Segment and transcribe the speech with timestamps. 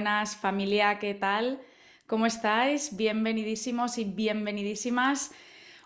[0.00, 1.60] buenas familia, ¿qué tal?
[2.06, 2.96] ¿Cómo estáis?
[2.96, 5.30] Bienvenidísimos y bienvenidísimas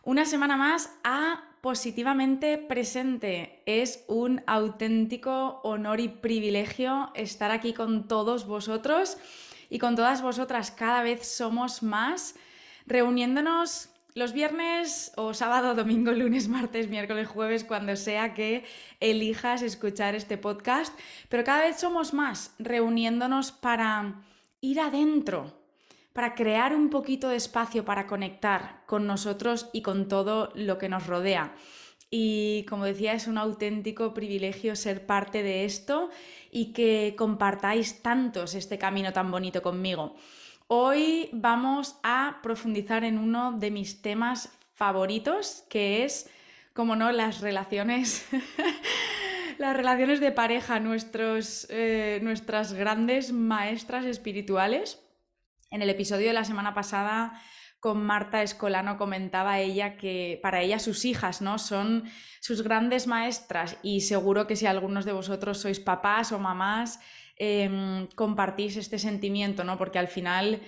[0.04, 3.64] una semana más a Positivamente Presente.
[3.66, 9.18] Es un auténtico honor y privilegio estar aquí con todos vosotros
[9.68, 10.70] y con todas vosotras.
[10.70, 12.36] Cada vez somos más
[12.86, 18.64] reuniéndonos los viernes o sábado, domingo, lunes, martes, miércoles, jueves, cuando sea que
[19.00, 24.22] elijas escuchar este podcast, pero cada vez somos más reuniéndonos para
[24.60, 25.60] ir adentro,
[26.12, 30.88] para crear un poquito de espacio para conectar con nosotros y con todo lo que
[30.88, 31.54] nos rodea.
[32.08, 36.10] Y como decía, es un auténtico privilegio ser parte de esto
[36.52, 40.14] y que compartáis tantos este camino tan bonito conmigo.
[40.66, 46.30] Hoy vamos a profundizar en uno de mis temas favoritos, que es,
[46.72, 48.26] como no, las relaciones,
[49.58, 55.00] las relaciones de pareja, nuestros, eh, nuestras grandes maestras espirituales.
[55.70, 57.38] En el episodio de la semana pasada
[57.78, 61.58] con Marta Escolano comentaba ella que para ella sus hijas, ¿no?
[61.58, 62.04] Son
[62.40, 67.00] sus grandes maestras y seguro que si algunos de vosotros sois papás o mamás,
[67.36, 69.76] Em, compartís este sentimiento, ¿no?
[69.76, 70.60] Porque al final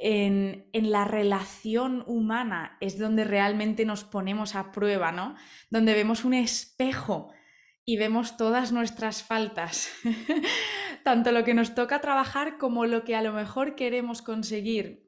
[0.00, 5.36] en, la relación humana es donde realmente nos ponemos a prueba, ¿no?
[5.70, 7.30] Donde vemos un espejo
[7.84, 9.90] y vemos todas nuestras faltas,
[11.04, 15.06] tanto lo que nos toca trabajar como lo que a lo mejor queremos conseguir.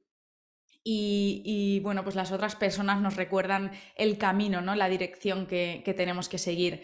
[0.82, 4.74] Y, bueno, pues las otras personas nos recuerdan el camino, ¿no?
[4.74, 6.82] La dirección que tenemos que seguir.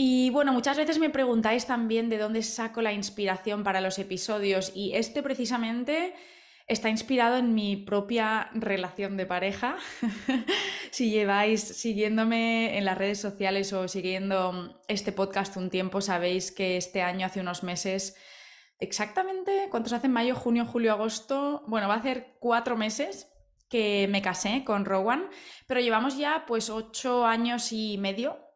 [0.00, 4.70] Y bueno, muchas veces me preguntáis también de dónde saco la inspiración para los episodios
[4.72, 6.14] y este precisamente
[6.68, 9.76] está inspirado en mi propia relación de pareja.
[10.92, 16.76] si lleváis siguiéndome en las redes sociales o siguiendo este podcast un tiempo, sabéis que
[16.76, 18.14] este año, hace unos meses,
[18.78, 20.06] exactamente, ¿cuántos hace?
[20.06, 21.64] Mayo, junio, julio, agosto?
[21.66, 23.32] Bueno, va a hacer cuatro meses
[23.68, 25.28] que me casé con Rowan,
[25.66, 28.47] pero llevamos ya pues ocho años y medio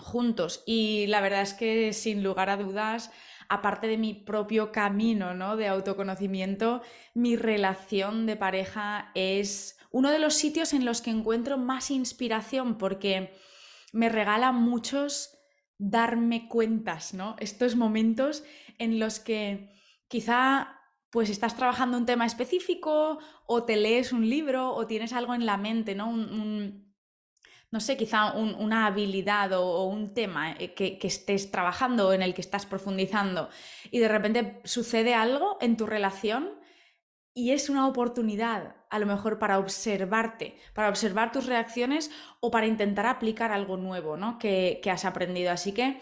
[0.00, 0.62] juntos.
[0.66, 3.10] Y la verdad es que sin lugar a dudas,
[3.48, 5.56] aparte de mi propio camino ¿no?
[5.56, 6.82] de autoconocimiento,
[7.14, 12.78] mi relación de pareja es uno de los sitios en los que encuentro más inspiración
[12.78, 13.34] porque
[13.92, 15.36] me regala muchos
[15.78, 17.34] darme cuentas, ¿no?
[17.40, 18.44] Estos momentos
[18.78, 19.70] en los que
[20.08, 20.76] quizá
[21.10, 25.44] pues estás trabajando un tema específico o te lees un libro o tienes algo en
[25.44, 26.08] la mente, ¿no?
[26.08, 26.89] un
[27.70, 32.34] no sé, quizá una habilidad o, un tema eh, que, estés trabajando o en el
[32.34, 33.48] que estás profundizando
[33.90, 36.50] y de repente sucede algo en tu relación
[37.32, 42.10] y es una oportunidad a lo mejor para observarte, para observar tus reacciones
[42.40, 44.36] o para intentar aplicar algo nuevo ¿no?
[44.38, 45.52] que, has aprendido.
[45.52, 46.00] Así que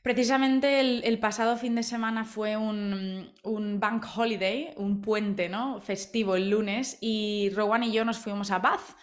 [0.00, 5.82] precisamente el, pasado fin de semana fue un, un, bank holiday, un puente ¿no?
[5.82, 8.96] festivo el lunes y Rowan y yo nos fuimos a Bath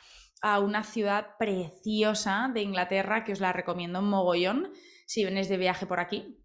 [0.46, 4.72] a una ciudad preciosa de Inglaterra que os la recomiendo un mogollón
[5.08, 6.38] si vienes de viaje por aquí.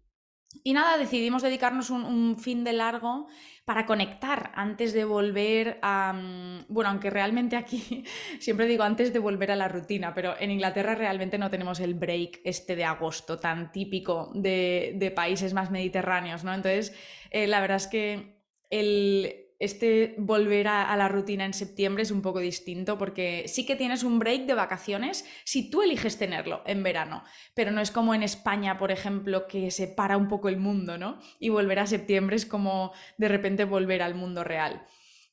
[0.63, 3.27] Y nada, decidimos dedicarnos un, fin de largo
[3.63, 6.13] para conectar antes de volver a...
[6.13, 8.03] Mm, bueno, aunque realmente aquí
[8.39, 11.93] siempre digo antes de volver a la rutina, pero en Inglaterra realmente no tenemos el
[11.93, 16.55] break este de agosto tan típico de, países más mediterráneos, ¿no?
[16.55, 16.91] Entonces,
[17.29, 18.41] eh, la verdad es que
[18.71, 23.75] el, este volver a, la rutina en septiembre es un poco distinto porque sí que
[23.75, 27.23] tienes un break de vacaciones si tú eliges tenerlo en verano,
[27.53, 30.97] pero no es como en España, por ejemplo, que se para un poco el mundo,
[30.97, 31.19] ¿no?
[31.39, 34.83] Y volver a septiembre es como de repente volver al mundo real.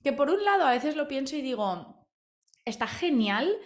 [0.03, 2.06] Que por un lado a veces lo pienso y digo,
[2.67, 3.56] está genial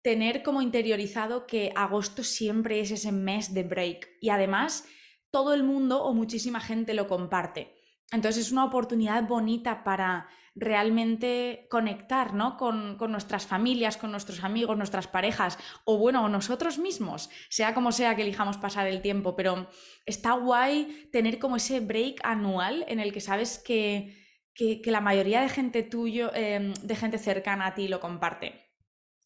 [0.00, 4.86] tener como interiorizado que agosto siempre es ese mes de break y además
[5.32, 7.73] todo el mundo o muchísima gente lo comparte.
[8.14, 12.56] Entonces es una oportunidad bonita para realmente conectar ¿no?
[12.56, 18.14] con, nuestras familias, con nuestros amigos, nuestras parejas o bueno, nosotros mismos, sea como sea
[18.14, 19.68] que elijamos pasar el tiempo, pero
[20.06, 24.22] está guay tener como ese break anual en el que sabes que,
[24.84, 28.60] la mayoría de gente tuyo, em, de gente cercana a ti lo comparte.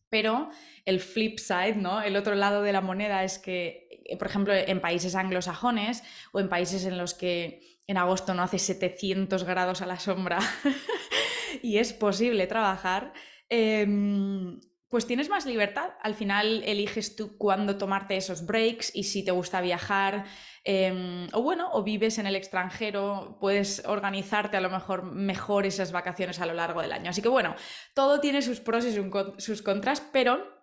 [0.08, 0.48] Pero
[0.86, 2.00] el flip side, ¿no?
[2.00, 6.02] El otro lado de la moneda es que, eh, por ejemplo, en países anglosajones
[6.32, 10.38] o en países en los que en agosto no hace 700 grados a la sombra
[11.62, 13.14] y es posible trabajar,
[13.48, 15.90] em, pues tienes más libertad.
[16.02, 20.26] Al final eliges tú cuándo tomarte esos breaks y si te gusta viajar
[20.64, 25.90] em, o bueno, o vives en el extranjero, puedes organizarte a lo mejor mejor esas
[25.90, 27.10] vacaciones a lo largo del año.
[27.10, 27.54] Así que bueno,
[27.94, 28.92] todo tiene sus pros y
[29.38, 30.57] sus contras, pero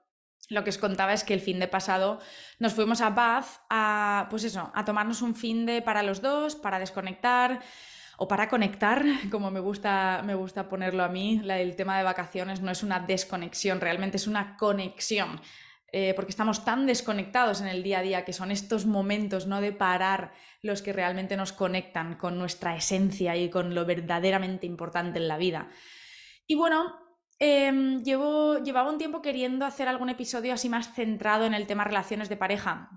[0.50, 2.20] lo que os contaba es que el fin de pasado
[2.60, 6.56] nos fuimos a Bath a, pues eso, a tomarnos un fin de para los dos,
[6.56, 7.62] para desconectar.
[8.18, 12.62] o para conectar, como me gusta, me gusta ponerlo a mí, el tema de vacaciones
[12.62, 15.42] no es una desconexión, realmente es una conexión.
[15.92, 19.62] Eh, porque estamos tan desconectados en el día a día que son estos momentos no
[19.62, 25.20] de parar los que realmente nos conectan con nuestra esencia y con lo verdaderamente importante
[25.20, 25.70] en la vida.
[26.48, 27.05] Y bueno,
[27.40, 32.30] em, llevaba un tiempo queriendo hacer algún episodio así más centrado en el tema relaciones
[32.30, 32.90] de pareja.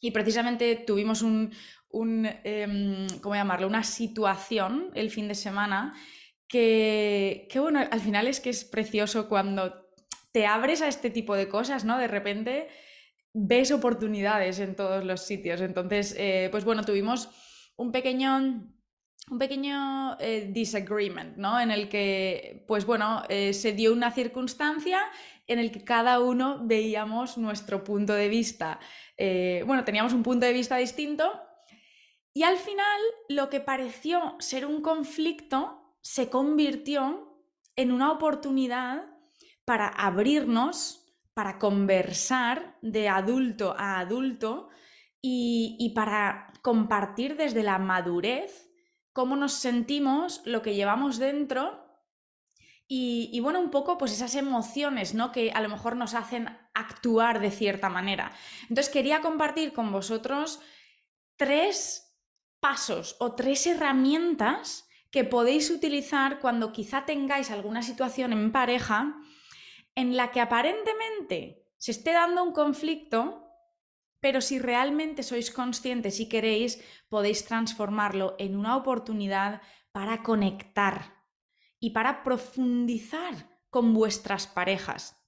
[0.00, 1.52] Y precisamente tuvimos un,
[1.88, 3.66] un em, ¿cómo llamarlo?
[3.66, 5.94] Una situación el fin de semana
[6.48, 9.86] que, que, bueno, al final es que es precioso cuando
[10.32, 11.98] te abres a este tipo de cosas, ¿no?
[11.98, 12.68] De repente
[13.32, 15.60] ves oportunidades en todos los sitios.
[15.60, 17.28] Entonces, eh, pues bueno, tuvimos
[17.76, 18.66] un pequeño
[19.30, 21.58] un pequeño eh, disagreement, ¿no?
[21.58, 25.00] En el que, pues bueno, eh, se dio una circunstancia
[25.46, 28.78] en el que cada uno veíamos nuestro punto de vista.
[29.66, 31.32] bueno, teníamos un punto de vista distinto
[32.36, 37.42] y al final lo que pareció ser un conflicto se convirtió
[37.76, 39.06] en una oportunidad
[39.64, 44.68] para abrirnos, para conversar de adulto a adulto
[45.22, 48.70] y, para compartir desde la madurez
[49.16, 51.86] cómo nos sentimos, lo que llevamos dentro
[52.86, 55.32] y, bueno, un poco pues esas emociones, ¿no?
[55.32, 58.30] Que a lo mejor nos hacen actuar de cierta manera.
[58.68, 60.60] Entonces quería compartir con vosotros
[61.36, 62.14] tres
[62.60, 69.16] pasos o tres herramientas que podéis utilizar cuando quizá tengáis alguna situación en pareja
[69.94, 73.45] en la que aparentemente se esté dando un conflicto,
[74.20, 81.24] pero si realmente sois conscientes y queréis, podéis transformarlo en una oportunidad para conectar
[81.78, 85.22] y para profundizar con vuestras parejas.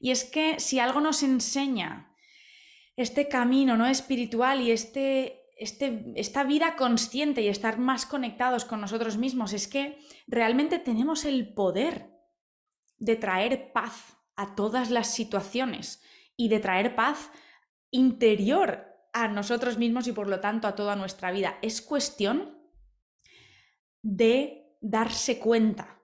[0.00, 2.14] Y es que si algo nos enseña
[2.96, 8.80] este camino no espiritual y este, este, esta vida consciente y estar más conectados con
[8.80, 12.10] nosotros mismos, es que realmente tenemos el poder
[12.96, 16.02] de traer paz a todas las situaciones
[16.36, 17.30] y de traer paz
[17.90, 21.58] interior a nosotros mismos y por lo tanto a toda nuestra vida.
[21.62, 22.58] Es cuestión
[24.02, 26.02] de darse cuenta.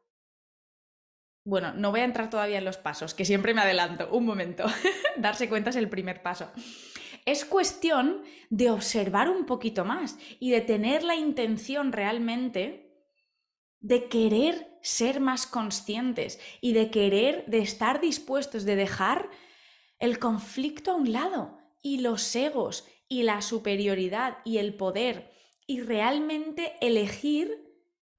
[1.45, 4.09] Bueno, no voy a entrar todavía en los pasos, que siempre me adelanto.
[4.11, 4.65] Un momento.
[5.17, 6.51] darse cuenta es el primer paso.
[7.27, 12.85] Es cuestión de observar un poquito más y de tener la intención realmente
[13.81, 19.31] de querer ser más conscientes y de querer, de estar dispuestos, de dejar
[19.99, 25.31] el conflicto a un lado y los egos y la superioridad y el poder
[25.67, 27.73] y realmente elegir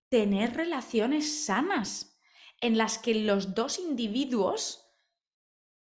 [0.07, 2.17] tener relaciones sanas
[2.61, 4.85] en las que los dos individuos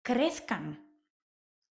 [0.02, 0.84] crezcan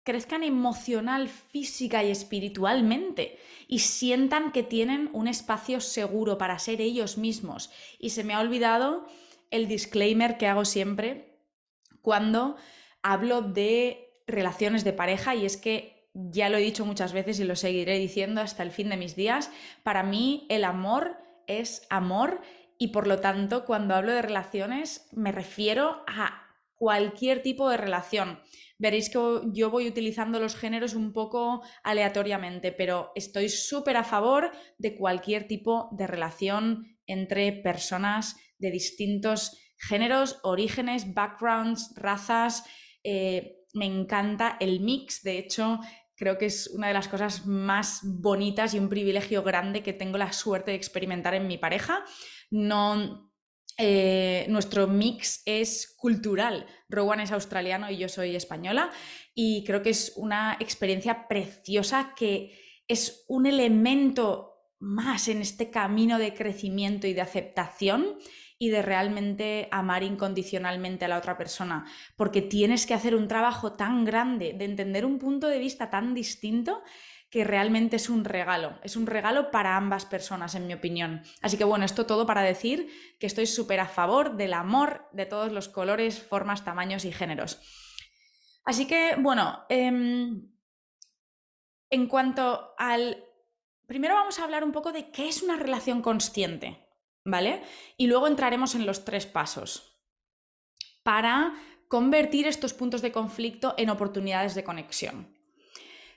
[0.04, 7.20] crezcan emocional, física y espiritualmente y sientan que tienen un espacio seguro para ser ellos
[7.20, 7.70] mismos.
[8.00, 9.06] Y se me ha olvidado
[9.52, 11.38] el disclaimer que hago siempre
[12.02, 12.56] cuando
[13.04, 17.44] hablo de relaciones de pareja y es que ya lo he dicho muchas veces y
[17.44, 19.52] lo seguiré diciendo hasta el fin de mis días,
[19.84, 21.18] para mí el amor
[21.48, 22.42] es amor
[22.78, 28.40] y por lo tanto cuando hablo de relaciones me refiero a cualquier tipo de relación.
[28.78, 29.20] Veréis que
[29.52, 35.48] yo voy utilizando los géneros un poco aleatoriamente, pero estoy súper a favor de cualquier
[35.48, 42.64] tipo de relación entre personas de distintos géneros, orígenes, backgrounds, razas.
[43.04, 45.80] Eh, me encanta el mix, de hecho,
[46.20, 50.18] creo que es una de las cosas más bonitas y un privilegio grande que tengo
[50.18, 52.04] la suerte de experimentar en mi pareja.
[52.52, 53.32] No
[53.78, 56.66] eh, nuestro mix es cultural.
[56.90, 58.92] Rowan es australiano y yo soy española
[59.34, 62.60] y creo que es una experiencia preciosa que
[62.90, 68.18] es un elemento más en este camino de crecimiento y de aceptación
[68.60, 71.86] y de realmente amar incondicionalmente a la otra persona,
[72.18, 76.14] porque tienes que hacer un trabajo tan grande de entender un punto de vista tan
[76.14, 76.84] distinto
[77.30, 81.22] que realmente es un regalo, es un regalo para ambas personas, en mi opinión.
[81.42, 82.90] Así que bueno, esto todo para decir
[83.20, 87.62] que estoy súper a favor del amor de todos los colores, formas, tamaños y géneros.
[88.66, 90.52] Así que bueno, em,
[91.90, 93.24] en cuanto al...
[93.86, 96.89] Primero vamos a hablar un poco de qué es una relación consciente,
[97.30, 97.62] ¿vale?
[97.98, 100.00] Y luego entraremos en los tres pasos
[101.04, 101.54] para
[101.88, 105.40] convertir estos puntos de conflicto en oportunidades de conexión.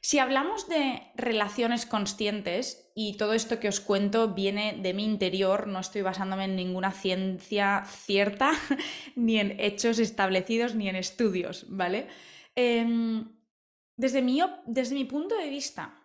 [0.05, 5.69] Si hablamos de relaciones conscientes, y todo esto que os cuento viene de mi interior,
[5.69, 8.51] no estoy basándome en ninguna ciencia cierta,
[9.15, 12.09] ni en hechos establecidos, ni en estudios, ¿vale?
[12.57, 13.29] Em,
[13.97, 14.23] desde,
[14.67, 16.03] desde mi punto de vista,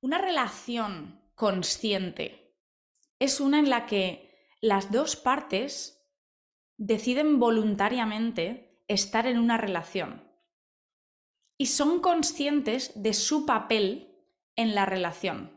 [0.00, 2.39] una relación consciente
[3.20, 6.02] es una en la que las dos partes
[6.76, 10.28] deciden voluntariamente estar en una relación
[11.58, 14.16] y son conscientes de su papel
[14.56, 15.52] en la relación.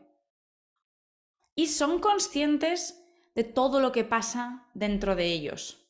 [1.56, 3.02] Y son conscientes
[3.34, 5.88] de todo lo que pasa dentro de ellos.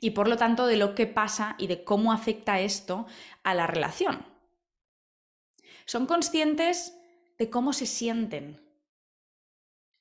[0.00, 3.06] Y por lo tanto de lo que pasa y de cómo afecta esto
[3.42, 4.24] a la relación.
[5.84, 6.96] Son conscientes
[7.36, 8.67] de cómo se sienten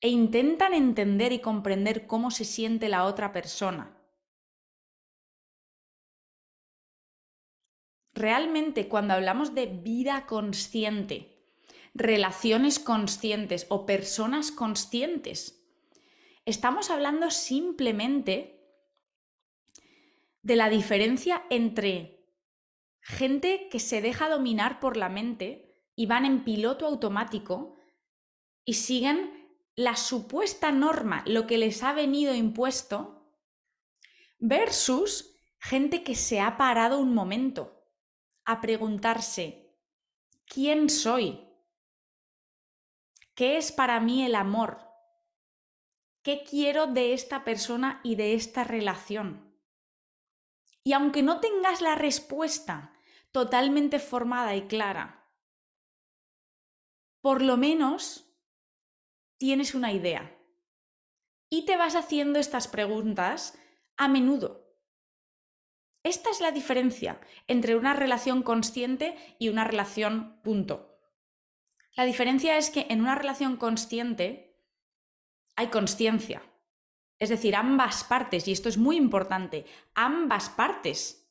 [0.01, 3.97] e intentan entender y comprender cómo se siente la otra persona.
[8.13, 11.45] Realmente cuando hablamos de vida consciente,
[11.93, 15.63] relaciones conscientes o personas conscientes,
[16.45, 18.57] estamos hablando simplemente
[20.41, 22.17] de la diferencia entre
[23.01, 27.75] gente que se deja dominar por la mente y van en piloto automático
[28.65, 29.36] y siguen
[29.77, 33.31] la supuesta norma, lo que les ha venido impuesto,
[34.39, 37.85] versus gente que se ha parado un momento
[38.43, 39.77] a preguntarse,
[40.45, 41.47] ¿quién soy?
[43.35, 44.81] ¿Qué es para mí el amor?
[46.23, 49.55] ¿Qué quiero de esta persona y de esta relación?
[50.83, 52.93] Y aunque no tengas la respuesta
[53.31, 55.31] totalmente formada y clara,
[57.21, 58.26] por lo menos
[59.37, 60.35] tienes una idea.
[61.49, 63.57] Y te vas haciendo estas preguntas
[63.95, 64.67] a menudo.
[66.03, 70.97] Esta es la diferencia entre una relación consciente y una relación punto.
[71.95, 74.63] La diferencia es que en una relación consciente
[75.55, 76.43] hay conciencia.
[77.19, 79.65] Es decir, ambas partes, y esto es muy importante,
[79.95, 81.27] ambas partes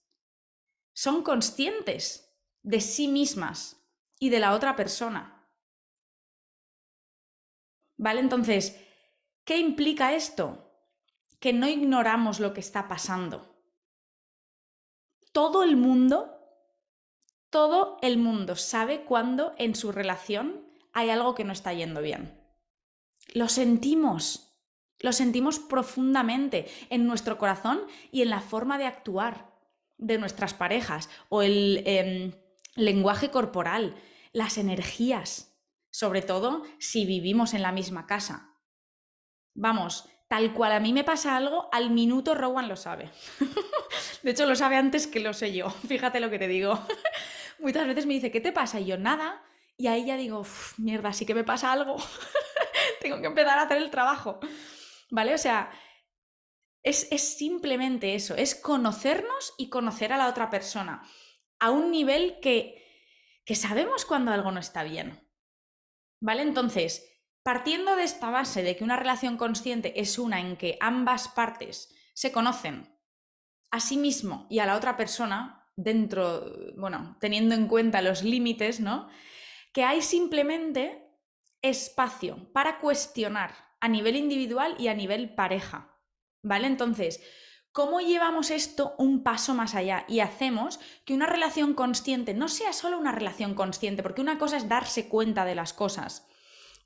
[0.92, 3.86] son conscientes de sí mismas
[4.18, 5.35] y de la otra persona.
[7.96, 8.20] ¿Vale?
[8.20, 8.80] Entonces,
[9.44, 10.70] ¿qué implica esto?
[11.40, 13.54] Que no ignoramos lo que está pasando.
[15.32, 16.38] Todo el mundo,
[17.50, 22.40] todo el mundo sabe cuando en su relación hay algo que no está yendo bien.
[23.34, 24.56] Lo sentimos,
[24.98, 29.54] lo sentimos profundamente en nuestro corazón y en la forma de actuar
[29.98, 32.32] de nuestras parejas o el em,
[32.76, 33.94] lenguaje corporal,
[34.32, 35.55] las energías,
[35.96, 38.54] sobre todo si vivimos en la misma casa.
[39.54, 43.10] Vamos, tal cual a mí me pasa algo, al minuto Rowan lo sabe.
[44.22, 45.70] de hecho, lo sabe antes que lo sé yo.
[45.88, 46.78] Fíjate lo que te digo.
[47.60, 48.78] Muchas veces me dice, ¿qué te pasa?
[48.78, 49.42] Y yo, nada.
[49.78, 50.44] Y ahí ya digo,
[50.76, 51.96] mierda, sí que me pasa algo.
[53.00, 54.38] tengo que empezar a hacer el trabajo.
[55.08, 55.32] ¿Vale?
[55.32, 55.70] O sea,
[56.82, 61.08] es, es, simplemente eso, es conocernos y conocer a la otra persona
[61.58, 62.84] a un nivel que,
[63.46, 65.25] que sabemos cuando algo no está bien.
[66.20, 66.42] ¿Vale?
[66.42, 67.06] Entonces,
[67.42, 71.94] partiendo de esta base de que una relación consciente es una en que ambas partes
[72.14, 72.96] se conocen
[73.70, 78.80] a sí mismo y a la otra persona, dentro, bueno, teniendo en cuenta los límites,
[78.80, 79.08] ¿no?
[79.72, 81.06] Que hay simplemente
[81.60, 85.92] espacio para cuestionar a nivel individual y a nivel pareja.
[86.42, 86.66] ¿Vale?
[86.66, 87.22] Entonces,
[87.76, 92.72] ¿cómo llevamos esto un paso más allá y hacemos que una relación consciente no sea
[92.72, 94.02] solo una relación consciente?
[94.02, 96.26] Porque una cosa es darse cuenta de las cosas.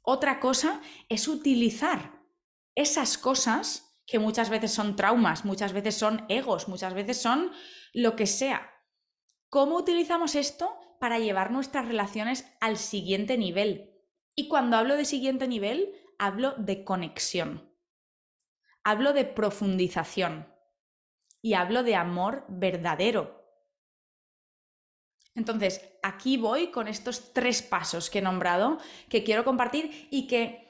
[0.02, 2.24] Otra cosa es utilizar
[2.74, 7.52] esas cosas que muchas veces son traumas, muchas veces son egos, muchas veces son
[7.92, 8.68] lo que sea.
[9.48, 13.92] ¿Cómo utilizamos esto para llevar nuestras relaciones al siguiente nivel?
[14.34, 17.72] Y cuando hablo de siguiente nivel, hablo de conexión.
[18.82, 20.50] Hablo de profundización.
[21.42, 23.40] Y hablo de amor verdadero.
[25.34, 28.78] Entonces, aquí voy con estos tres pasos que he nombrado,
[29.08, 30.68] que quiero compartir y que,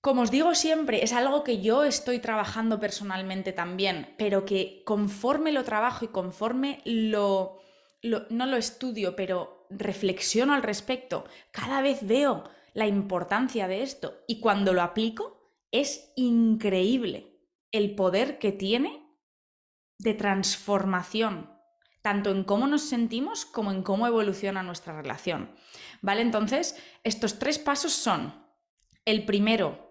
[0.00, 5.52] como os digo siempre, es algo que yo estoy trabajando personalmente también, pero que conforme
[5.52, 7.60] lo trabajo y conforme lo,
[8.02, 14.22] no lo estudio, pero reflexiono al respecto, cada vez veo la importancia de esto.
[14.26, 17.38] Y cuando lo aplico, es increíble
[17.72, 19.05] el poder que tiene
[19.98, 21.50] de transformación,
[22.02, 25.54] tanto en cómo nos sentimos como en cómo evoluciona nuestra relación.
[26.02, 26.22] ¿Vale?
[26.22, 28.46] Entonces, estos tres pasos son,
[29.04, 29.86] el primero,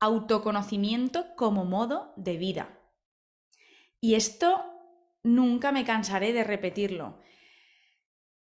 [0.00, 2.78] autoconocimiento como modo de vida.
[4.00, 4.64] Y esto
[5.22, 7.18] nunca me cansaré de repetirlo.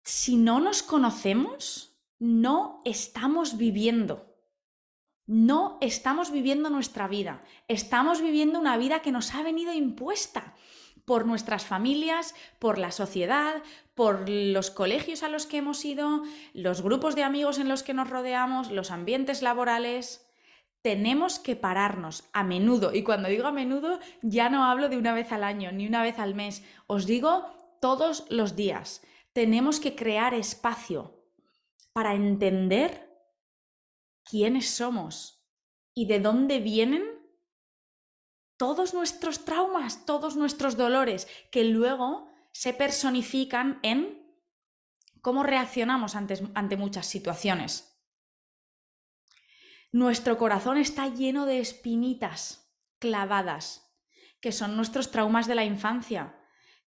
[0.03, 4.30] Si no nos conocemos, no estamos viviendo.
[5.31, 7.45] No estamos viviendo nuestra vida.
[7.69, 10.57] Estamos viviendo una vida que nos ha venido impuesta
[11.05, 13.63] por nuestras familias, por la sociedad,
[13.95, 17.95] por los colegios a los que hemos ido, los grupos de amigos en los que
[17.95, 20.27] nos rodeamos, los ambientes laborales.
[20.83, 22.93] tenemos que pararnos a menudo.
[22.93, 26.03] Y cuando digo a menudo, ya no hablo de una vez al año, ni una
[26.03, 26.65] vez al mes.
[26.89, 27.47] Os digo
[27.81, 29.01] todos los días.
[29.33, 31.23] Tenemos que crear espacio
[31.93, 33.10] para entender
[34.31, 35.45] quiénes somos
[35.95, 37.05] y de dónde vienen
[38.57, 44.21] todos nuestros traumas, todos nuestros dolores, que luego se personifican en
[45.23, 47.99] cómo reaccionamos ante, ante muchas situaciones.
[49.93, 53.97] Nuestro corazón está lleno de espinitas clavadas,
[54.41, 56.39] que son nuestros traumas de la infancia,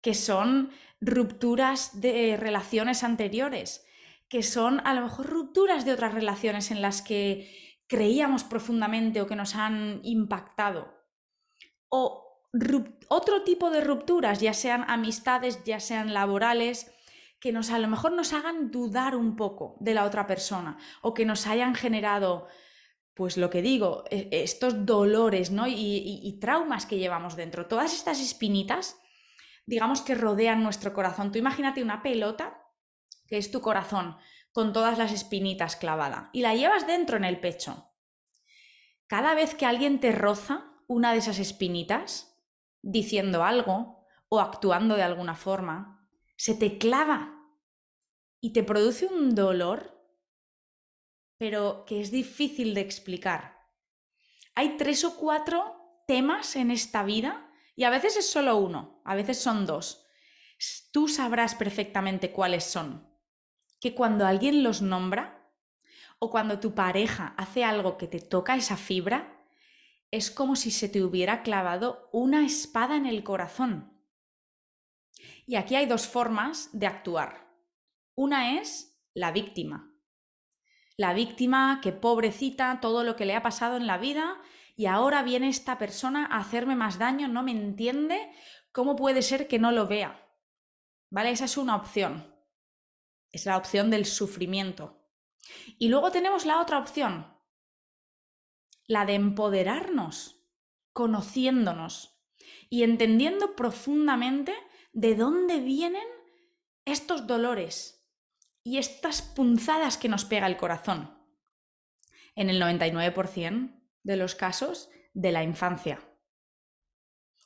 [0.00, 0.70] que son
[1.00, 3.86] rupturas de relaciones anteriores,
[4.30, 9.26] que son a lo mejor rupturas de otras relaciones en las que creíamos profundamente o
[9.26, 10.94] que nos han impactado.
[11.88, 12.46] O
[13.08, 16.92] otro tipo de rupturas, ya sean amistades, ya sean laborales,
[17.40, 21.12] que nos a lo mejor nos hagan dudar un poco de la otra persona o
[21.12, 22.46] que nos hayan generado
[23.14, 25.66] pues lo que digo, e, estos dolores ¿no?
[25.66, 28.96] y, traumas que llevamos dentro, todas estas espinitas,
[29.66, 31.32] digamos que rodean nuestro corazón.
[31.32, 32.59] Tú imagínate una pelota
[33.30, 34.18] que es tu corazón
[34.52, 37.90] con todas las espinitas clavada y la llevas dentro en el pecho.
[39.06, 42.38] Cada vez que alguien te roza una de esas espinitas,
[42.82, 46.06] diciendo algo o actuando de alguna forma,
[46.36, 47.34] se te clava
[48.40, 50.00] y te produce un dolor
[51.40, 53.56] pero que es difícil de explicar.
[54.54, 59.14] Hay tres o cuatro temas en esta vida y a veces es solo uno, a
[59.14, 60.06] veces son dos.
[60.92, 63.09] Tú sabrás perfectamente cuáles son.
[63.80, 65.50] Que cuando alguien los nombra
[66.18, 69.44] o cuando tu pareja hace algo que te toca esa fibra,
[70.10, 74.00] es como si se te hubiera clavado una espada en el corazón.
[75.46, 77.48] Y aquí hay dos formas de actuar.
[78.14, 79.90] Una es la víctima
[81.00, 84.38] la víctima, que pobrecita, todo lo que le ha pasado en la vida
[84.76, 88.30] y ahora viene esta persona a hacerme más daño, no me entiende,
[88.70, 90.28] ¿cómo puede ser que no lo vea?
[91.08, 91.30] ¿Vale?
[91.30, 92.29] Esa es una opción.
[93.30, 95.06] Es la opción del sufrimiento.
[95.78, 97.34] Y luego tenemos la otra opción,
[98.86, 100.44] la de empoderarnos,
[100.92, 102.20] conociéndonos
[102.68, 104.54] y entendiendo profundamente
[104.92, 106.06] de dónde vienen
[106.84, 108.00] estos dolores,
[108.62, 111.16] y estas punzadas que nos pega el corazón.
[112.34, 116.00] En el 99% de los casos de la infancia.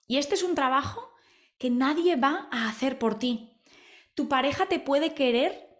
[0.06, 1.12] Y este es un trabajo
[1.58, 3.62] que nadie va a hacer por ti.
[4.14, 5.73] Tu pareja te puede querer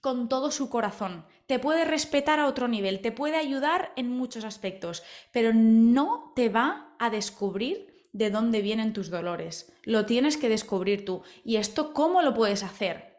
[0.00, 4.44] con todo su corazón, te puede respetar a otro nivel, te puede ayudar en muchos
[4.44, 9.72] aspectos, pero no te va a descubrir de dónde vienen tus dolores.
[9.84, 11.22] Lo tienes que descubrir tú.
[11.44, 13.10] ¿Y esto cómo lo puedes hacer?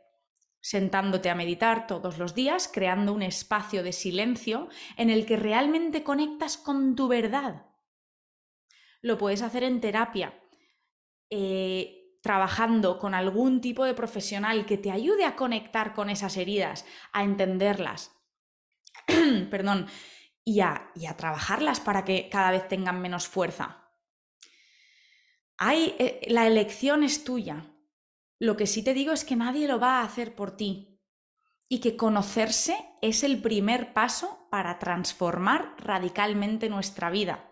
[0.61, 6.03] sentándote a meditar todos los días, creando un espacio de silencio en el que realmente
[6.03, 7.65] conectas con tu verdad.
[9.01, 10.39] Lo puedes hacer en terapia,
[11.31, 16.85] eh, trabajando con algún tipo de profesional que te ayude a conectar con esas heridas,
[17.11, 18.11] a entenderlas,
[19.49, 19.87] perdón,
[20.43, 23.91] y a, y a, trabajarlas para que cada vez tengan menos fuerza.
[25.57, 27.65] Hay, eh, la elección es tuya,
[28.39, 30.99] lo que sí te digo es que nadie lo va a hacer por ti
[31.69, 37.51] y que conocerse es el primer paso para transformar radicalmente nuestra vida.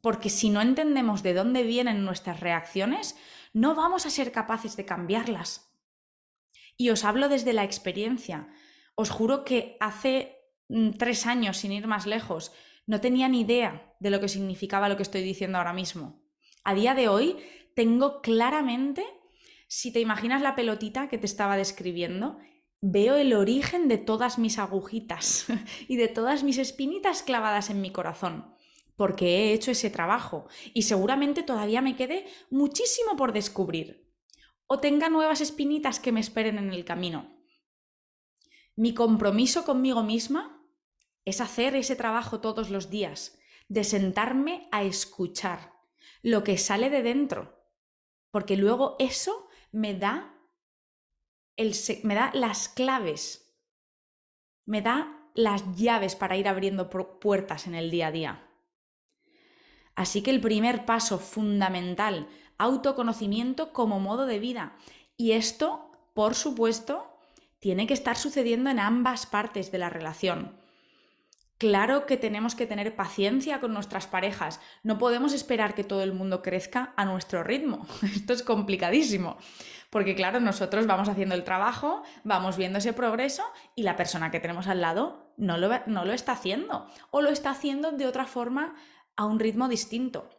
[0.00, 3.16] Porque si no entendemos de dónde vienen nuestras reacciones,
[3.56, 5.74] no vamos a ser capaces de cambiarlas.
[6.76, 8.48] Y os hablo desde la experiencia.
[8.94, 10.36] Os juro que hace
[10.68, 12.52] mm, tres años, sin ir más lejos,
[12.86, 16.22] no tenía ni idea de lo que significaba lo que estoy diciendo ahora mismo.
[16.64, 17.38] A día de hoy
[17.74, 19.06] tengo claramente
[19.68, 22.36] si te imaginas la pelotita que te estaba describiendo,
[22.82, 25.46] veo el origen de todas mis agujitas
[25.88, 28.54] y de todas mis espinitas clavadas en mi corazón,
[28.96, 34.06] porque he hecho ese trabajo y seguramente todavía me quede muchísimo por descubrir
[34.66, 37.36] o tenga nuevas espinitas que me esperen en el camino.
[38.74, 40.62] Mi compromiso conmigo misma
[41.24, 45.72] es hacer ese trabajo todos los días, de sentarme a escuchar
[46.22, 47.64] lo que sale de dentro,
[48.30, 50.38] porque luego eso me da,
[51.56, 53.56] el, me da las claves,
[54.64, 58.50] me da las llaves para ir abriendo puertas en el día a día.
[59.96, 62.28] Así que el primer paso fundamental,
[62.58, 64.76] autoconocimiento como modo de vida.
[65.16, 67.18] Y esto, por supuesto,
[67.58, 70.54] tiene que estar sucediendo en ambas partes de la relación.
[71.58, 74.60] Claro que tenemos que tener paciencia con nuestras parejas.
[74.82, 77.86] No podemos esperar que todo el mundo crezca a nuestro ritmo.
[78.02, 79.38] Esto es complicadísimo.
[79.88, 83.42] Porque claro, nosotros vamos haciendo el trabajo, vamos viendo ese progreso
[83.74, 86.86] y la persona que tenemos al lado no lo, no lo está haciendo.
[87.10, 88.74] O lo está haciendo de otra forma
[89.16, 90.30] a un ritmo distinto.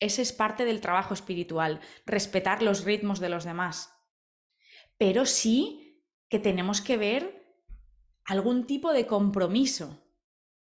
[0.00, 3.92] Ese es parte del trabajo espiritual, respetar los ritmos de los demás.
[4.96, 7.44] Pero sí que tenemos que ver
[8.24, 10.08] algún tipo de compromiso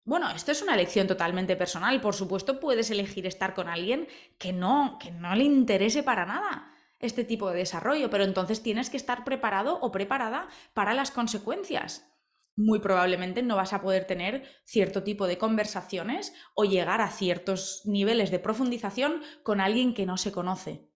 [0.06, 2.00] bueno, esto es una elección totalmente personal.
[2.00, 4.06] Por supuesto, puedes elegir estar con alguien
[4.38, 8.88] que no, que no le interese para nada este tipo de desarrollo, pero entonces tienes
[8.88, 12.08] que estar preparado o preparada para las consecuencias.
[12.56, 17.82] Muy probablemente no vas a poder tener cierto tipo de conversaciones o llegar a ciertos
[17.84, 20.90] niveles de profundización con alguien que no se conoce,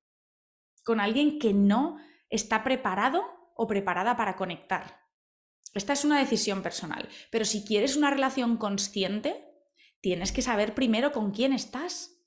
[0.83, 1.99] con alguien que no
[2.31, 3.23] está preparado
[3.55, 5.01] o preparada para conectar.
[5.75, 9.47] Esta es una decisión personal, pero si quieres una relación consciente,
[10.01, 12.25] tienes que saber primero con quién estás.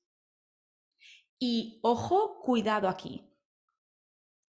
[1.40, 3.36] Y ojo, cuidado aquí.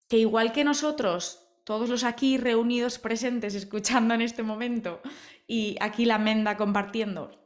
[0.09, 5.01] Que igual que nosotros, todos los aquí reunidos presentes escuchando en este momento
[5.47, 7.45] y aquí la menda compartiendo,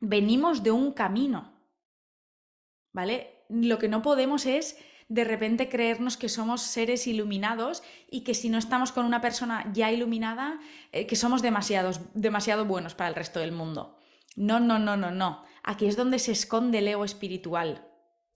[0.00, 1.52] venimos de un camino.
[2.92, 3.44] ¿Vale?
[3.48, 8.48] Lo que no podemos es de repente creernos que somos seres iluminados y que si
[8.48, 10.58] no estamos con una persona ya iluminada,
[10.92, 13.98] eh, que somos demasiados, demasiado buenos para el resto del mundo.
[14.34, 15.44] No, no, no, no, no.
[15.62, 17.86] Aquí es donde se esconde el ego espiritual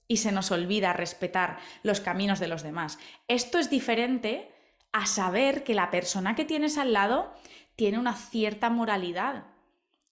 [0.07, 2.99] y se nos olvida respetar los caminos de los demás.
[3.27, 4.51] Esto es diferente
[4.91, 7.33] a saber que la persona que tienes al lado
[7.75, 9.45] tiene una cierta moralidad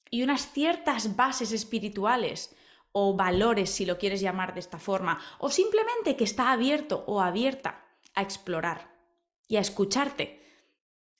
[0.09, 2.55] y unas ciertas bases espirituales
[2.91, 7.21] o valores, si lo quieres llamar de esta forma, o simplemente que está abierto o
[7.21, 8.95] abierta a explorar
[9.47, 10.41] y a escucharte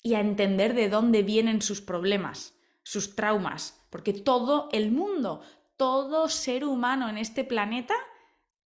[0.02, 5.42] y a entender de dónde vienen sus problemas, sus traumas, porque todo el mundo,
[5.78, 7.96] todo ser humano en este planeta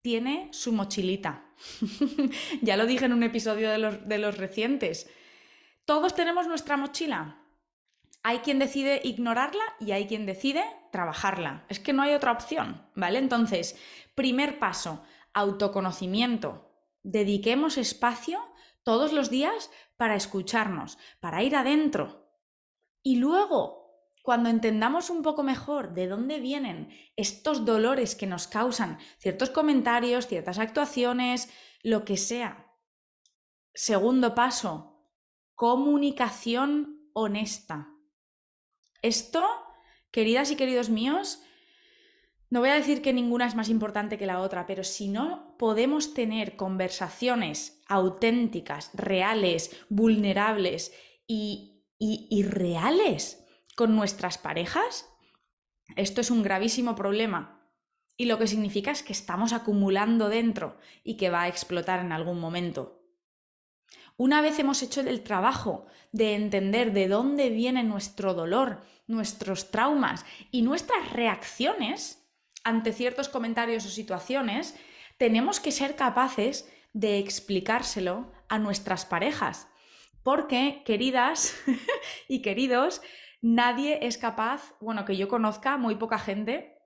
[0.03, 1.45] tiene su mochilita.
[2.63, 5.11] ya lo dije en un episodio de los, de los recientes.
[5.85, 7.45] Todos tenemos nuestra mochila.
[8.23, 11.65] Hay quien decide ignorarla y hay quien decide trabajarla.
[11.69, 13.19] Es que no hay otra opción, ¿vale?
[13.19, 13.79] Entonces,
[14.15, 16.71] primer paso, autoconocimiento.
[17.03, 18.41] Dediquemos espacio
[18.83, 22.31] todos los días para escucharnos, para ir adentro.
[23.03, 23.80] Y luego,
[24.31, 30.29] cuando entendamos un poco mejor de dónde vienen estos dolores que nos causan ciertos comentarios,
[30.29, 32.73] ciertas actuaciones, lo que sea.
[33.75, 35.05] Segundo paso,
[35.57, 37.89] comunicación honesta.
[39.03, 39.45] Esto,
[40.13, 41.43] queridas y queridos míos,
[42.51, 45.57] no voy a decir que ninguna es más importante que la otra, pero si no
[45.59, 50.93] podemos tener conversaciones auténticas, reales, vulnerables
[51.27, 53.41] y, y, reales
[53.81, 55.09] con nuestras parejas,
[55.97, 57.65] esto es un gravísimo problema.
[58.19, 62.13] Y lo que significa es que estamos acumulando dentro y que va a explotar en
[62.13, 63.03] algún momento.
[64.19, 70.27] Una vez hemos hecho el trabajo de entender de dónde viene nuestro dolor, nuestros traumas
[70.51, 72.31] y nuestras reacciones
[72.63, 74.77] ante ciertos comentarios o situaciones,
[75.17, 79.69] tenemos que ser capaces de explicárselo a nuestras parejas.
[80.23, 81.59] Porque, queridas
[82.29, 83.01] y queridos,
[83.41, 86.79] nadie es capaz, bueno, que yo conozca, muy poca gente,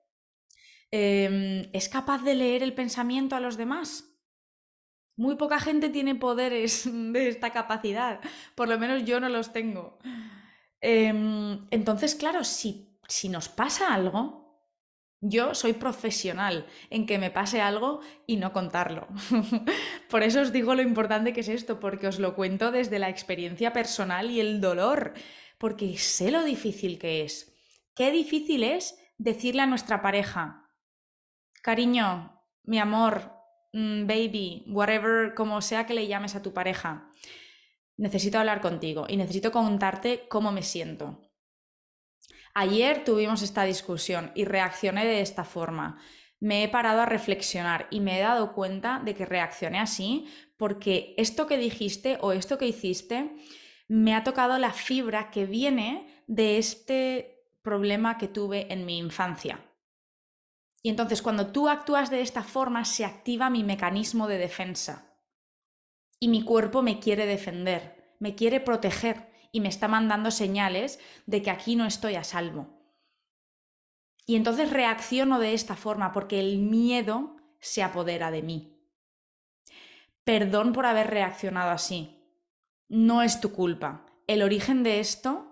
[0.91, 4.11] em, es capaz de leer el pensamiento a los demás.
[5.17, 8.19] Muy poca gente tiene poderes de esta capacidad,
[8.55, 9.99] por lo menos yo no los tengo.
[10.81, 14.45] Em, entonces, claro, si, si nos pasa algo,
[15.21, 19.07] yo soy profesional en que me pase algo y no contarlo.
[20.09, 23.09] Por eso os digo lo importante que es esto, porque os lo cuento desde la
[23.09, 25.13] experiencia personal y el dolor,
[25.57, 27.53] porque sé lo difícil que es.
[27.95, 30.69] Qué difícil es decirle a nuestra pareja,
[31.61, 33.35] cariño, mi amor,
[33.77, 37.11] Mm, baby, whatever, como sea que le llames a tu pareja,
[37.97, 41.19] necesito hablar contigo y necesito contarte cómo me siento.
[42.53, 45.99] Ayer tuvimos esta discusión y reaccioné de esta forma.
[46.39, 51.13] Me he parado a reflexionar y me he dado cuenta de que reaccioné así porque
[51.17, 53.35] esto que dijiste o esto que hiciste
[53.87, 59.59] me ha tocado la fibra que viene de este problema que tuve en mi infancia.
[60.81, 65.17] Y entonces cuando tú actúas de esta forma se activa mi mecanismo de defensa.
[66.19, 71.41] Y mi cuerpo me quiere defender, me quiere proteger y me está mandando señales de
[71.41, 72.75] que aquí no estoy a salvo.
[74.25, 78.75] Y entonces reacciono de esta forma porque el miedo se apodera de mí.
[80.23, 82.14] Perdón por haber reaccionado así.
[82.87, 84.05] No es tu culpa.
[84.27, 85.51] El origen de esto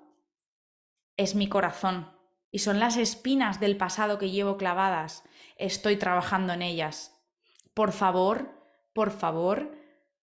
[1.17, 2.11] es mi corazón,
[2.51, 5.23] y son las espinas del pasado que llevo clavadas.
[5.57, 7.19] Estoy trabajando en ellas.
[7.73, 9.75] Por favor, por favor,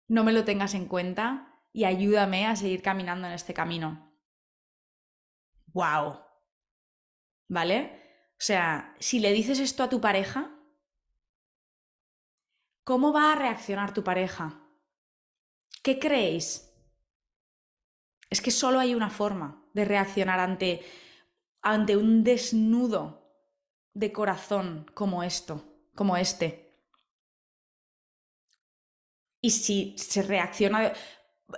[0.07, 4.11] no me lo tengas en cuenta y ayúdame a seguir caminando en este camino.
[5.67, 6.19] ¡Wow!
[7.47, 8.01] ¿Vale?
[8.31, 10.51] O sea, si le dices esto a tu pareja,
[12.83, 14.61] ¿cómo va a reaccionar tu pareja?
[15.83, 16.74] ¿Qué creéis?
[18.35, 20.81] Es que solo hay una forma de reaccionar ante,
[21.61, 23.31] ante un desnudo
[23.93, 25.63] de corazón como esto,
[25.95, 26.77] como este.
[29.39, 30.91] Y si se reacciona